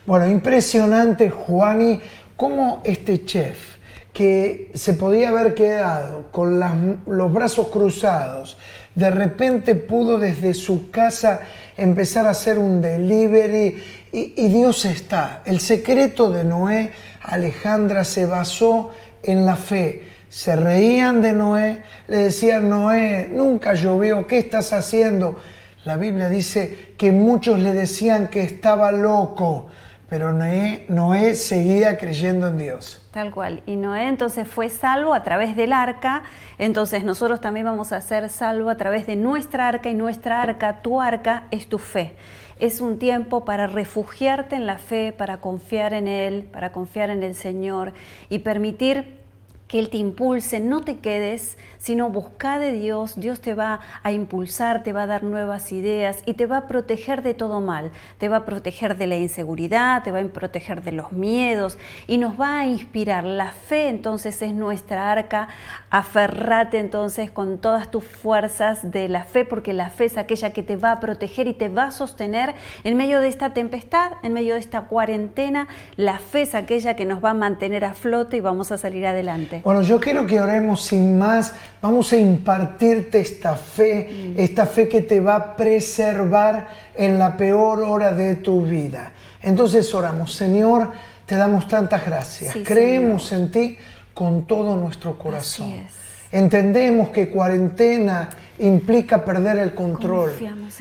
Bueno, 0.06 0.28
impresionante, 0.28 1.30
Juani, 1.30 2.00
cómo 2.36 2.82
este 2.84 3.26
chef 3.26 3.78
que 4.13 4.72
se 4.74 4.93
podía 4.93 5.30
haber 5.30 5.54
quedado 5.54 6.32
con 6.32 6.60
los 7.06 7.34
brazos 7.34 7.67
cruzados, 7.67 8.58
de 8.95 9.12
repente 9.12 9.76
pudo 9.76 10.17
desde 10.17 10.54
su 10.54 10.89
casa 10.89 11.41
empezar 11.82 12.28
a 12.28 12.32
hacer 12.32 12.58
un 12.58 12.82
delivery 12.82 13.82
y, 14.12 14.48
Dios 14.48 14.86
está. 14.86 15.42
El 15.46 15.60
secreto 15.60 16.32
de 16.32 16.44
Noé, 16.44 16.92
Alejandra, 17.22 18.04
se 18.04 18.26
basó 18.26 18.92
en 19.24 19.46
la 19.46 19.56
fe. 19.56 20.04
Se 20.30 20.56
reían 20.56 21.22
de 21.22 21.34
Noé, 21.34 21.84
le 22.08 22.18
decían, 22.18 22.70
Noé, 22.70 23.30
nunca 23.32 23.74
llovió, 23.74 24.28
¿qué 24.28 24.39
estás 24.39 24.74
haciendo? 24.74 25.39
La 25.86 25.98
Biblia 25.98 26.30
dice 26.30 26.94
que 26.98 27.12
muchos 27.12 27.60
le 27.60 27.74
decían 27.74 28.28
que 28.28 28.44
estaba 28.44 28.92
loco, 28.92 29.68
pero 30.08 30.34
Noé, 30.34 30.86
Noé 30.89 31.36
seguía 31.36 31.98
creyendo 31.98 32.48
en 32.48 32.58
Dios. 32.58 33.02
Tal 33.20 33.32
cual. 33.32 33.64
Y 33.66 33.76
Noé 33.76 34.08
entonces 34.08 34.48
fue 34.48 34.70
salvo 34.70 35.14
a 35.14 35.24
través 35.24 35.54
del 35.58 35.74
arca, 35.74 36.24
entonces 36.58 37.04
nosotros 37.04 37.42
también 37.42 37.66
vamos 37.66 37.92
a 37.92 38.00
ser 38.00 38.30
salvo 38.30 38.70
a 38.70 38.78
través 38.78 39.06
de 39.08 39.18
nuestra 39.18 39.68
arca 39.68 39.90
y 39.90 39.94
nuestra 39.94 40.42
arca, 40.42 40.82
tu 40.82 41.02
arca 41.02 41.44
es 41.52 41.68
tu 41.68 41.80
fe. 41.80 42.16
Es 42.60 42.80
un 42.80 42.98
tiempo 42.98 43.44
para 43.44 43.68
refugiarte 43.68 44.56
en 44.56 44.66
la 44.66 44.78
fe, 44.78 45.12
para 45.12 45.42
confiar 45.42 45.94
en 45.94 46.08
Él, 46.08 46.44
para 46.44 46.72
confiar 46.72 47.10
en 47.10 47.22
el 47.24 47.36
Señor 47.36 47.92
y 48.30 48.40
permitir 48.40 49.19
que 49.70 49.80
Él 49.80 49.90
te 49.90 49.98
impulse, 49.98 50.60
no 50.60 50.82
te 50.82 50.98
quedes 50.98 51.58
sino 51.80 52.10
busca 52.10 52.60
de 52.60 52.74
Dios, 52.74 53.14
Dios 53.16 53.40
te 53.40 53.56
va 53.56 53.80
a 54.04 54.12
impulsar, 54.12 54.84
te 54.84 54.94
va 54.94 55.04
a 55.04 55.08
dar 55.08 55.24
nuevas 55.24 55.72
ideas 55.72 56.22
y 56.26 56.34
te 56.34 56.46
va 56.46 56.58
a 56.58 56.68
proteger 56.68 57.24
de 57.24 57.34
todo 57.34 57.62
mal, 57.62 57.92
te 58.18 58.28
va 58.28 58.38
a 58.38 58.46
proteger 58.46 58.98
de 58.98 59.08
la 59.08 59.16
inseguridad, 59.16 60.04
te 60.04 60.12
va 60.12 60.20
a 60.20 60.26
proteger 60.26 60.84
de 60.84 60.92
los 60.92 61.14
miedos 61.14 61.78
y 62.06 62.18
nos 62.18 62.40
va 62.40 62.60
a 62.60 62.68
inspirar. 62.68 63.24
La 63.24 63.54
fe 63.54 63.88
entonces 63.88 64.42
es 64.42 64.54
nuestra 64.54 65.12
arca, 65.12 65.48
aferrate 65.90 66.80
entonces 66.80 67.32
con 67.32 67.60
todas 67.60 67.90
tus 67.90 68.04
fuerzas 68.04 68.92
de 68.92 69.08
la 69.08 69.24
fe, 69.24 69.46
porque 69.46 69.74
la 69.74 69.90
fe 69.90 70.06
es 70.06 70.18
aquella 70.18 70.52
que 70.52 70.64
te 70.64 70.76
va 70.76 70.92
a 70.92 71.00
proteger 71.00 71.48
y 71.48 71.54
te 71.54 71.70
va 71.70 71.86
a 71.86 71.92
sostener 71.92 72.56
en 72.84 72.98
medio 72.98 73.22
de 73.22 73.30
esta 73.30 73.54
tempestad, 73.54 74.12
en 74.22 74.34
medio 74.34 74.56
de 74.56 74.60
esta 74.60 74.82
cuarentena. 74.82 75.70
La 75.96 76.20
fe 76.20 76.42
es 76.42 76.56
aquella 76.56 76.98
que 76.98 77.06
nos 77.06 77.24
va 77.24 77.30
a 77.30 77.34
mantener 77.34 77.86
a 77.86 77.94
flote 77.94 78.36
y 78.36 78.42
vamos 78.42 78.74
a 78.74 78.78
salir 78.78 79.08
adelante. 79.08 79.59
Bueno, 79.63 79.82
yo 79.82 80.00
quiero 80.00 80.26
que 80.26 80.39
oremos 80.39 80.84
sin 80.84 81.17
más 81.17 81.54
Vamos 81.82 82.12
a 82.12 82.17
impartirte 82.17 83.22
esta 83.22 83.56
fe, 83.56 84.34
mm. 84.36 84.39
esta 84.39 84.65
fe 84.65 84.89
que 84.89 85.02
te 85.02 85.22
va 85.22 85.36
a 85.36 85.56
preservar 85.56 86.67
en 86.93 87.17
la 87.17 87.38
peor 87.38 87.84
hora 87.84 88.12
de 88.12 88.36
tu 88.36 88.65
vida. 88.65 89.13
Entonces 89.41 89.93
oramos, 89.93 90.34
Señor, 90.34 90.91
te 91.26 91.36
damos 91.36 91.69
tantas 91.69 92.06
gracias. 92.06 92.58
Creemos 92.65 93.32
en 93.32 93.50
ti 93.50 93.78
con 94.13 94.45
todo 94.45 94.76
nuestro 94.76 95.17
corazón. 95.17 95.74
Entendemos 96.32 97.10
que 97.10 97.30
cuarentena 97.30 98.30
implica 98.60 99.24
perder 99.24 99.60
el 99.60 99.74
control 99.74 100.34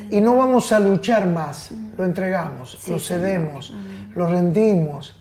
y 0.09 0.19
no 0.19 0.35
vamos 0.35 0.73
a 0.73 0.81
luchar 0.81 1.27
más. 1.27 1.71
Mm. 1.71 1.91
Lo 1.97 2.03
entregamos, 2.03 2.77
lo 2.89 2.99
cedemos, 2.99 3.73
lo 4.15 4.27
rendimos, 4.27 5.15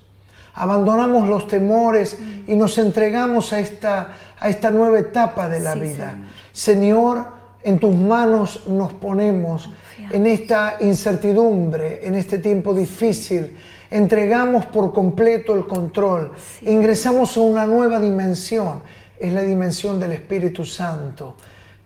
abandonamos 0.62 1.29
los 1.29 1.47
temores 1.47 2.18
y 2.47 2.55
nos 2.57 2.79
entregamos 2.79 3.53
a 3.53 3.61
esta 3.61 4.09
a 4.40 4.49
esta 4.49 4.71
nueva 4.71 4.99
etapa 4.99 5.49
de 5.49 5.61
la 5.61 5.75
vida. 5.75 6.16
Señor. 6.53 7.38
en 7.64 7.81
tus 7.81 7.94
manos 7.94 8.62
nos 8.68 8.92
ponemos 8.94 9.68
en 10.12 10.27
esta 10.27 10.77
incertidumbre, 10.81 12.07
en 12.07 12.14
este 12.14 12.38
tiempo 12.38 12.73
difícil. 12.73 13.57
Entregamos 13.90 14.66
por 14.66 14.92
completo 14.92 15.55
el 15.55 15.66
control. 15.66 16.33
Ingresamos 16.62 17.37
a 17.37 17.40
una 17.40 17.66
nueva 17.66 17.99
dimensión. 17.99 18.81
Es 19.18 19.33
la 19.33 19.42
dimensión 19.42 19.99
del 19.99 20.12
Espíritu 20.12 20.64
Santo. 20.64 21.35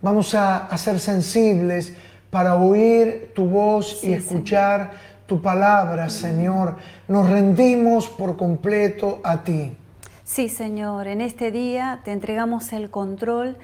Vamos 0.01 0.35
a, 0.35 0.69
ser 0.77 0.99
sensibles 0.99 1.93
para 2.29 2.55
oír 2.55 3.31
tu 3.33 3.45
voz 3.45 4.03
y 4.03 4.13
escuchar 4.13 4.91
tu 5.33 5.41
palabra, 5.41 6.11
Señor. 6.11 6.75
Nos 7.07 7.27
rendimos 7.27 8.07
por 8.07 8.37
completo 8.37 9.19
a 9.23 9.43
ti. 9.43 9.75
Sí, 10.23 10.47
Señor, 10.47 11.07
en 11.07 11.21
este 11.21 11.51
día 11.51 12.01
te 12.05 12.11
entregamos 12.11 12.71
el 12.71 12.91
control 12.91 13.57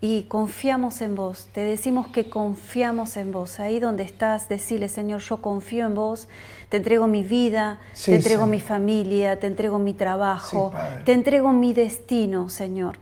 y 0.00 0.22
confiamos 0.28 1.00
en 1.00 1.16
vos. 1.16 1.48
Te 1.52 1.62
decimos 1.62 2.06
que 2.06 2.30
confiamos 2.30 3.16
en 3.16 3.32
vos. 3.32 3.58
Ahí 3.58 3.80
donde 3.80 4.04
estás, 4.04 4.48
decirle, 4.48 4.88
Señor, 4.88 5.20
yo 5.20 5.38
confío 5.38 5.86
en 5.86 5.96
vos. 5.96 6.28
Te 6.68 6.76
entrego 6.76 7.08
mi 7.08 7.24
vida, 7.24 7.80
te 8.04 8.14
entrego 8.14 8.46
mi 8.46 8.60
familia, 8.60 9.40
te 9.40 9.48
entrego 9.48 9.80
mi 9.80 9.94
trabajo, 9.94 10.72
te 11.04 11.12
entrego 11.12 11.50
mi 11.50 11.74
destino, 11.74 12.48
Señor. 12.50 12.98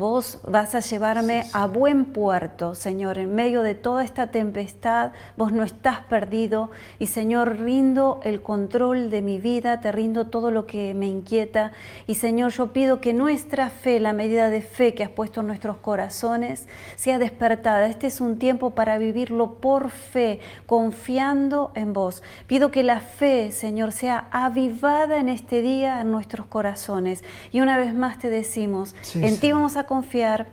Vos 0.00 0.38
vas 0.48 0.74
a 0.74 0.80
llevarme 0.80 1.44
a 1.52 1.66
buen 1.66 2.06
puerto, 2.06 2.74
Señor, 2.74 3.18
en 3.18 3.34
medio 3.34 3.60
de 3.60 3.74
toda 3.74 4.02
esta 4.02 4.28
tempestad. 4.28 5.12
Vos 5.36 5.52
no 5.52 5.62
estás 5.62 5.98
perdido 6.06 6.70
y, 6.98 7.08
Señor, 7.08 7.58
rindo 7.58 8.18
el 8.24 8.40
control 8.40 9.10
de 9.10 9.20
mi 9.20 9.36
vida, 9.36 9.82
te 9.82 9.92
rindo 9.92 10.28
todo 10.28 10.50
lo 10.50 10.64
que 10.64 10.94
me 10.94 11.06
inquieta. 11.06 11.72
Y, 12.06 12.14
Señor, 12.14 12.52
yo 12.52 12.72
pido 12.72 13.02
que 13.02 13.12
nuestra 13.12 13.68
fe, 13.68 14.00
la 14.00 14.14
medida 14.14 14.48
de 14.48 14.62
fe 14.62 14.94
que 14.94 15.04
has 15.04 15.10
puesto 15.10 15.42
en 15.42 15.48
nuestros 15.48 15.76
corazones, 15.76 16.66
sea 16.96 17.18
despertada. 17.18 17.86
Este 17.86 18.06
es 18.06 18.22
un 18.22 18.38
tiempo 18.38 18.70
para 18.70 18.96
vivirlo 18.96 19.56
por 19.56 19.90
fe, 19.90 20.40
confiando 20.64 21.72
en 21.74 21.92
vos. 21.92 22.22
Pido 22.46 22.70
que 22.70 22.84
la 22.84 23.00
fe, 23.00 23.52
Señor, 23.52 23.92
sea 23.92 24.28
avivada 24.30 25.18
en 25.18 25.28
este 25.28 25.60
día 25.60 26.00
en 26.00 26.10
nuestros 26.10 26.46
corazones. 26.46 27.22
Y 27.52 27.60
una 27.60 27.76
vez 27.76 27.92
más 27.92 28.18
te 28.18 28.30
decimos, 28.30 28.94
en 29.14 29.38
ti 29.38 29.52
vamos 29.52 29.76
a 29.76 29.89
confiar, 29.90 30.46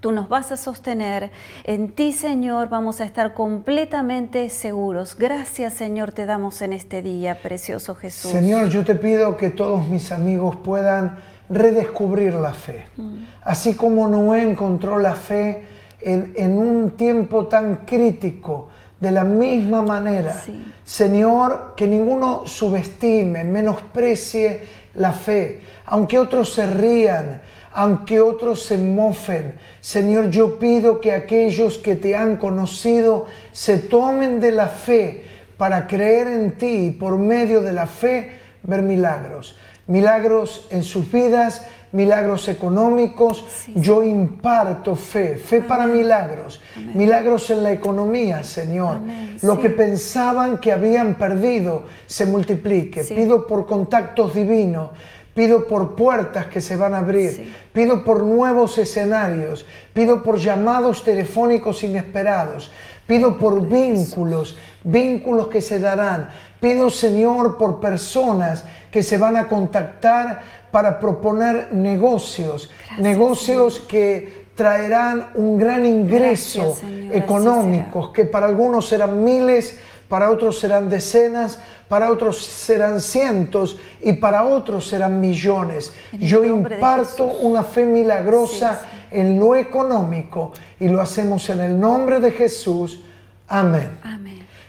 tú 0.00 0.10
nos 0.10 0.28
vas 0.28 0.50
a 0.50 0.56
sostener. 0.56 1.30
En 1.62 1.92
ti, 1.92 2.12
Señor, 2.12 2.68
vamos 2.68 3.00
a 3.00 3.04
estar 3.04 3.32
completamente 3.32 4.50
seguros. 4.50 5.16
Gracias, 5.16 5.74
Señor, 5.74 6.10
te 6.10 6.26
damos 6.26 6.60
en 6.62 6.72
este 6.72 7.00
día, 7.00 7.38
precioso 7.40 7.94
Jesús. 7.94 8.32
Señor, 8.32 8.70
yo 8.70 8.84
te 8.84 8.96
pido 8.96 9.36
que 9.36 9.50
todos 9.50 9.86
mis 9.86 10.10
amigos 10.10 10.56
puedan 10.56 11.16
redescubrir 11.48 12.34
la 12.34 12.54
fe. 12.54 12.86
Mm. 12.96 13.18
Así 13.42 13.74
como 13.74 14.08
Noé 14.08 14.42
encontró 14.42 14.98
la 14.98 15.14
fe 15.14 15.64
en, 16.00 16.58
un 16.58 16.90
tiempo 16.96 17.46
tan 17.46 17.86
crítico, 17.86 18.68
de 18.98 19.12
la 19.12 19.22
misma 19.22 19.82
manera, 19.82 20.42
Señor, 20.84 21.74
que 21.76 21.86
ninguno 21.86 22.42
subestime, 22.46 23.44
menosprecie 23.44 24.62
la 24.94 25.12
fe, 25.12 25.60
aunque 25.86 26.18
otros 26.18 26.52
se 26.52 26.66
rían, 26.66 27.42
aunque 27.74 28.20
otros 28.20 28.62
se 28.62 28.78
mofen. 28.78 29.54
Señor, 29.80 30.30
yo 30.30 30.58
pido 30.58 31.00
que 31.00 31.12
aquellos 31.12 31.78
que 31.78 31.96
te 31.96 32.14
han 32.14 32.36
conocido 32.36 33.26
se 33.52 33.78
tomen 33.78 34.40
de 34.40 34.52
la 34.52 34.68
fe 34.68 35.24
para 35.56 35.86
creer 35.86 36.28
en 36.28 36.52
ti 36.52 36.86
y 36.86 36.90
por 36.90 37.18
medio 37.18 37.62
de 37.62 37.72
la 37.72 37.86
fe 37.86 38.38
ver 38.62 38.82
milagros. 38.82 39.56
Milagros 39.86 40.66
en 40.70 40.84
sus 40.84 41.10
vidas, 41.10 41.66
milagros 41.92 42.48
económicos. 42.48 43.44
Yo 43.74 44.02
imparto 44.02 44.96
fe, 44.96 45.36
fe 45.36 45.60
para 45.60 45.86
milagros, 45.86 46.60
milagros 46.94 47.50
en 47.50 47.62
la 47.62 47.72
economía, 47.72 48.42
Señor. 48.42 48.98
Lo 49.42 49.60
que 49.60 49.70
pensaban 49.70 50.58
que 50.58 50.72
habían 50.72 51.14
perdido 51.14 51.84
se 52.06 52.26
multiplique. 52.26 53.04
Pido 53.04 53.46
por 53.46 53.66
contactos 53.66 54.34
divinos 54.34 54.90
Pido 55.34 55.66
por 55.66 55.94
puertas 55.94 56.46
que 56.46 56.60
se 56.60 56.76
van 56.76 56.94
a 56.94 56.98
abrir. 56.98 57.54
Pido 57.72 58.04
por 58.04 58.22
nuevos 58.22 58.76
escenarios. 58.78 59.64
Pido 59.92 60.22
por 60.22 60.38
llamados 60.38 61.02
telefónicos 61.02 61.82
inesperados. 61.82 62.70
Pido 63.06 63.38
por 63.38 63.66
vínculos, 63.66 64.56
vínculos 64.84 65.48
que 65.48 65.60
se 65.60 65.78
darán. 65.78 66.30
Pido, 66.60 66.90
Señor, 66.90 67.58
por 67.58 67.80
personas 67.80 68.64
que 68.90 69.02
se 69.02 69.18
van 69.18 69.36
a 69.36 69.48
contactar 69.48 70.42
para 70.70 71.00
proponer 71.00 71.72
negocios. 71.72 72.70
negocios 72.98 73.80
que 73.80 74.42
traerán 74.54 75.30
un 75.34 75.58
gran 75.58 75.86
ingreso 75.86 76.76
económico, 77.10 78.12
que 78.12 78.24
para 78.24 78.46
algunos 78.46 78.88
serán 78.88 79.24
miles, 79.24 79.78
para 80.12 80.30
otros 80.30 80.58
serán 80.58 80.90
decenas, 80.90 81.58
para 81.88 82.12
otros 82.12 82.44
serán 82.44 83.00
cientos 83.00 83.78
y 84.02 84.12
para 84.12 84.44
otros 84.44 84.86
serán 84.86 85.18
millones. 85.18 85.90
Yo 86.12 86.44
imparto 86.44 87.24
una 87.24 87.64
fe 87.64 87.86
milagrosa 87.86 88.82
en 89.10 89.40
lo 89.40 89.56
económico 89.56 90.52
y 90.78 90.88
lo 90.88 91.00
hacemos 91.00 91.48
en 91.48 91.60
el 91.60 91.80
nombre 91.80 92.20
de 92.20 92.30
Jesús. 92.30 93.00
Amén. 93.48 93.98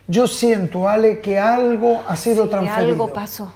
Yo 0.08 0.28
siento, 0.28 0.88
Ale, 0.88 1.20
que 1.20 1.38
algo 1.38 2.02
ha 2.08 2.16
sido 2.16 2.48
transferido. 2.48 2.94
Algo 2.94 3.12
pasó 3.12 3.54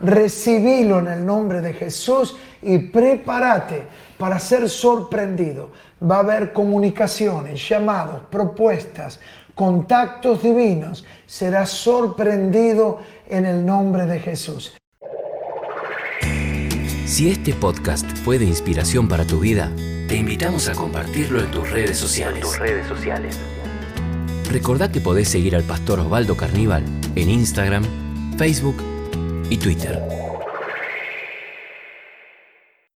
Recibilo 0.00 0.98
en 0.98 1.08
el 1.08 1.24
nombre 1.24 1.60
de 1.60 1.72
Jesús 1.72 2.36
y 2.60 2.78
prepárate 2.78 3.84
para 4.18 4.38
ser 4.38 4.68
sorprendido. 4.68 5.70
Va 6.02 6.16
a 6.16 6.20
haber 6.20 6.52
comunicaciones, 6.52 7.66
llamados, 7.68 8.22
propuestas, 8.28 9.20
contactos 9.54 10.42
divinos. 10.42 11.04
Serás 11.26 11.70
sorprendido 11.70 13.00
en 13.28 13.46
el 13.46 13.64
nombre 13.64 14.06
de 14.06 14.20
Jesús. 14.20 14.72
Si 17.06 17.30
este 17.30 17.52
podcast 17.52 18.06
fue 18.24 18.38
de 18.38 18.46
inspiración 18.46 19.06
para 19.08 19.26
tu 19.26 19.40
vida, 19.40 19.70
te 20.08 20.16
invitamos 20.16 20.68
a 20.68 20.72
compartirlo 20.72 21.40
en 21.40 21.50
tus 21.50 21.70
redes 21.70 21.98
sociales. 21.98 22.40
tus 22.40 22.58
redes 22.58 22.86
sociales. 22.86 23.38
Recordá 24.50 24.90
que 24.90 25.00
podés 25.00 25.28
seguir 25.28 25.56
al 25.56 25.62
pastor 25.62 26.00
Osvaldo 26.00 26.36
Carníbal 26.36 26.84
en 27.14 27.30
Instagram, 27.30 27.84
Facebook 28.38 28.76
y 29.50 29.56
Twitter. 29.58 30.21